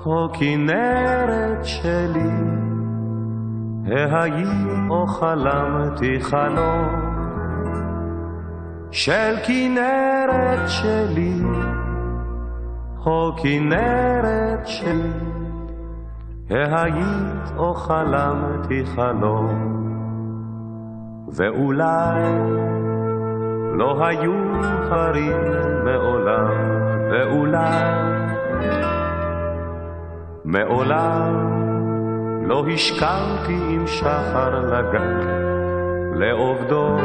או 0.07 0.29
כנרת 0.33 1.65
שלי, 1.65 2.31
האם 3.87 4.91
או 4.91 5.07
חלמתי 5.07 6.21
חלום. 6.21 7.17
של 8.91 9.35
כנרת 9.47 10.69
שלי, 10.69 11.41
או 13.07 13.33
כנרת 13.43 14.67
שלי, 14.67 15.11
היית 16.51 17.53
או 17.57 17.75
חלמתי 17.75 18.87
חלום, 18.87 19.86
ואולי 21.29 22.23
לא 23.73 24.07
היו 24.07 24.33
הרים 24.91 25.37
מעולם, 25.85 26.51
ואולי 27.11 27.95
מעולם 30.45 31.57
לא 32.47 32.65
השכמתי 32.75 33.59
עם 33.69 33.87
שחר 33.87 34.61
לגן, 34.61 35.21
לעובדו 36.15 36.97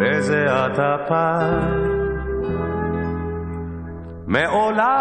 בזיעת 0.00 0.78
אפיים. 0.78 1.94
מעולם 4.26 5.00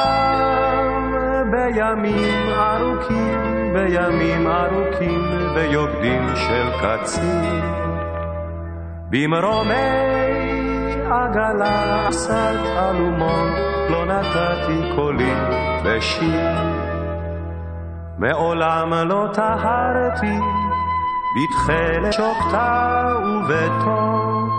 בימים 1.51 2.49
ארוכים, 2.49 3.73
בימים 3.73 4.47
ארוכים, 4.47 5.21
ביוקדים 5.55 6.27
של 6.35 6.69
קצין, 6.81 7.82
במרומי 9.13 9.73
עגלה 11.11 12.07
עשת 12.07 12.59
אלומות, 12.77 13.53
לא 13.89 14.05
נתתי 14.05 14.95
קולי 14.95 15.33
בשיר. 15.85 16.57
מעולם 18.17 18.93
לא 18.93 19.27
טהרתי 19.33 20.39
בתכלת 21.35 22.13
שוקתה 22.13 23.07
ובתום 23.25 24.49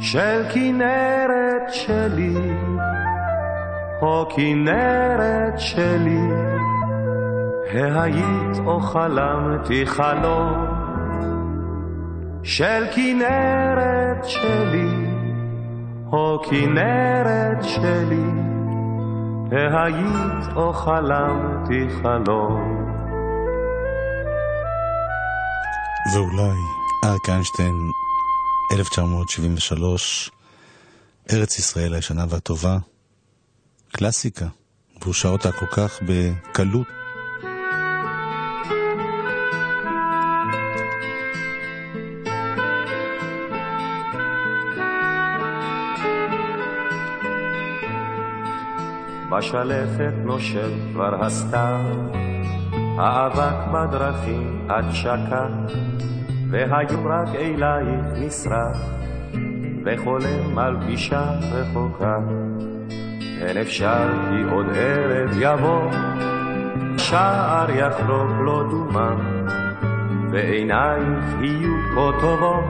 של 0.00 0.42
כנרת 0.54 1.72
שלי, 1.72 2.52
או 4.02 4.28
כנרת 4.36 5.58
שלי, 5.58 6.28
היית 7.72 8.58
או 8.66 8.80
חלמתי 8.80 9.86
חלום 9.86 10.69
של 12.42 12.84
כנרת 12.94 14.24
שלי, 14.24 14.90
או 16.12 16.42
כנרת 16.50 17.64
שלי, 17.64 18.30
היית 19.52 20.56
או 20.56 20.72
חלמתי 20.72 21.86
חלום. 22.02 22.86
ואולי 26.14 26.58
אריק 27.04 27.28
איינשטיין 27.28 27.74
1973, 28.72 30.30
ארץ 31.32 31.58
ישראל 31.58 31.94
הישנה 31.94 32.24
והטובה, 32.28 32.78
קלאסיקה, 33.92 34.46
והוא 35.02 35.14
שר 35.14 35.28
אותה 35.28 35.52
כל 35.52 35.66
כך 35.66 35.98
בקלות. 36.06 36.99
בשלפת 49.40 50.12
נושב 50.24 50.70
כבר 50.92 51.24
הסתיו, 51.24 51.80
האבק 52.98 53.72
בדרכים 53.72 54.66
עד 54.68 54.84
שקע. 54.92 55.46
והיום 56.50 57.06
רק 57.06 57.28
אלייך 57.34 58.06
נשרף, 58.20 58.76
וחולם 59.84 60.58
על 60.58 60.76
פגישה 60.80 61.30
רחוקה. 61.52 62.18
אין 63.40 63.56
אפשר 63.56 64.08
כי 64.30 64.50
עוד 64.52 64.66
ערב 64.74 65.30
יבוא, 65.40 65.90
שער 66.98 67.70
יחלוק 67.70 68.30
לו 68.40 68.62
דומם, 68.70 69.46
ועינייך 70.30 71.24
יהיו 71.40 71.74
כה 71.94 72.20
טובות, 72.20 72.64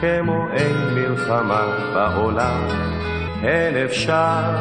כמו 0.00 0.48
אין 0.52 0.76
מלחמה 0.94 1.62
בעולם. 1.94 2.60
אין 3.42 3.76
אפשר, 3.84 4.56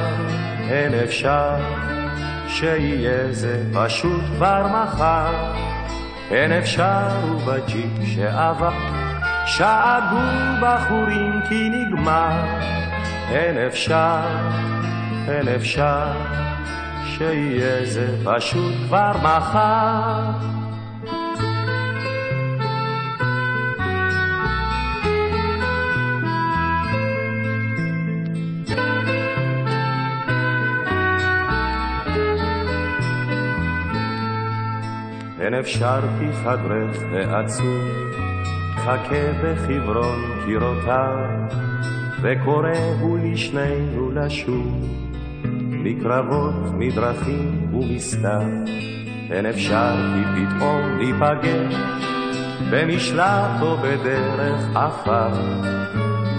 אין 0.69 0.93
אפשר, 0.93 1.55
שיהיה 2.47 3.31
זה 3.31 3.63
פשוט 3.73 4.21
כבר 4.35 4.67
מחר. 4.67 5.53
אין 6.31 6.51
אפשר 6.51 7.07
ובג'יפ 7.31 7.91
שעבר, 8.05 8.73
שאגו 9.45 10.21
בחורים 10.61 11.41
כי 11.49 11.69
נגמר. 11.69 12.31
אין 13.31 13.57
אפשר, 13.57 14.21
אין 15.27 15.47
אפשר, 15.47 16.11
שיהיה 17.05 17.85
זה 17.85 18.07
פשוט 18.23 18.73
כבר 18.87 19.11
מחר. 19.17 20.54
אין 35.45 35.53
אפשר 35.53 35.99
תפדרך 35.99 36.97
ועצוב, 37.11 37.83
חכה 38.75 39.31
בחברון 39.43 40.19
קירותיו, 40.45 41.17
וקורא 42.21 42.77
הוא 42.99 43.19
לשנינו 43.23 44.11
לשוב, 44.11 44.85
מקרבות, 45.71 46.53
מדרכים 46.73 47.73
ומסתר, 47.73 48.41
אין 49.31 49.45
אפשר 49.45 49.95
כי 50.13 50.45
פתאום 50.45 50.97
ניפגש, 50.97 51.75
במשלט 52.71 53.61
או 53.61 53.77
בדרך 53.77 54.75
עפר, 54.75 55.29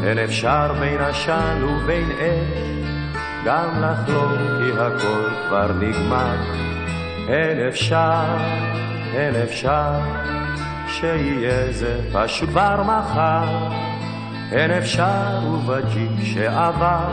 אין 0.04 0.18
אפשר 0.18 0.72
בין 0.80 1.00
עשן 1.00 1.64
ובין 1.64 2.10
אש, 2.10 2.76
גם 3.44 3.68
לחלום 3.82 4.32
כי 4.58 4.72
הכל 4.72 5.30
כבר 5.48 5.72
נגמר. 5.72 6.66
אין 7.28 7.68
אפשר, 7.68 8.36
אין 9.14 9.34
אפשר, 9.42 9.92
שיהיה 10.88 11.72
זה 11.72 11.98
פשוט 12.12 12.48
כבר 12.48 12.82
מחר. 12.82 13.68
אין 14.52 14.70
אפשר 14.70 15.38
ובג'יפ 15.46 16.24
שעבר, 16.24 17.12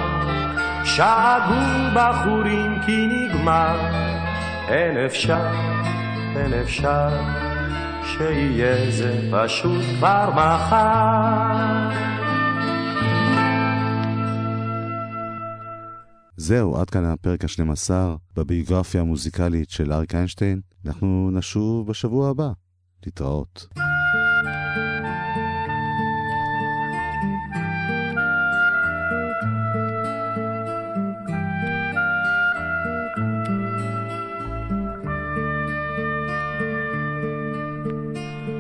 שאגו 0.84 1.62
בחורים 1.96 2.80
כי 2.86 3.08
נגמר. 3.08 3.76
אין 4.68 5.06
אפשר, 5.06 5.48
אין 6.36 6.54
אפשר, 6.54 7.10
שיהיה 8.04 8.92
זה 8.92 9.14
פשוט 9.32 9.82
כבר 9.98 10.30
מחר. 10.30 11.83
זהו, 16.44 16.78
עד 16.78 16.90
כאן 16.90 17.06
הפרק 17.06 17.44
ה-12 17.44 17.92
בביוגרפיה 18.36 19.02
המוזיקלית 19.02 19.70
של 19.70 19.94
אריק 19.94 20.16
איינשטיין. 20.16 20.62
אנחנו 20.86 21.30
נשוב 21.34 21.88
בשבוע 21.88 22.30
הבא. 22.30 22.52
להתראות. 23.06 23.68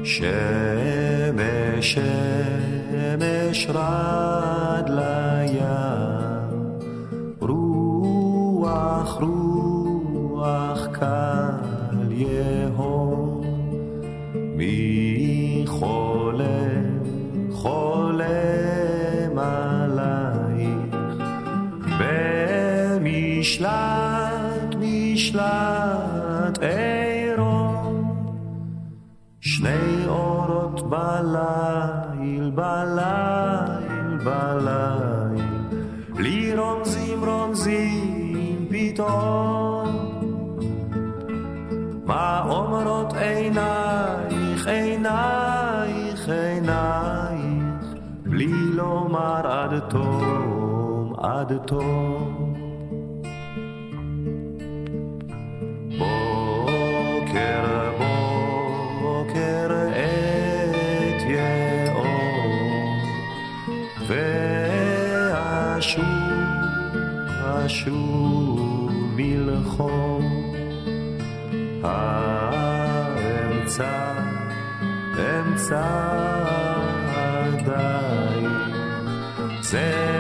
שמש, 0.04 1.98
שמש 1.98 3.68
רד 3.70 4.90
לים 4.90 6.03
קל 11.04 12.12
יהום. 12.12 13.41
מי 14.36 15.64
חולם 15.68 16.99
חולם 17.51 19.38
עלייך? 19.38 20.95
במשלט 21.99 24.03
תום 51.66 52.54
בוקר 55.97 57.64
בוקר 59.01 59.68
את 59.93 61.22
יאור 61.30 62.54
ואשוב 64.08 66.04
אשוב 67.66 68.91
מלחום. 69.16 70.43
האמצע 71.84 72.93
אמצע 75.20 75.84
עדיין 77.16 78.47
זכר 79.62 80.12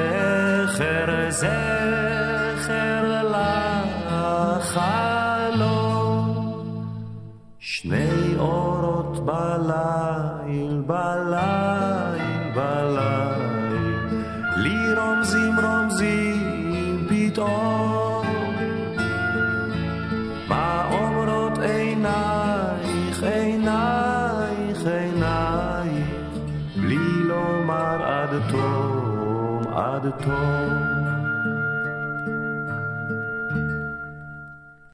עינייך 30.03 30.27
בלי 30.27 30.82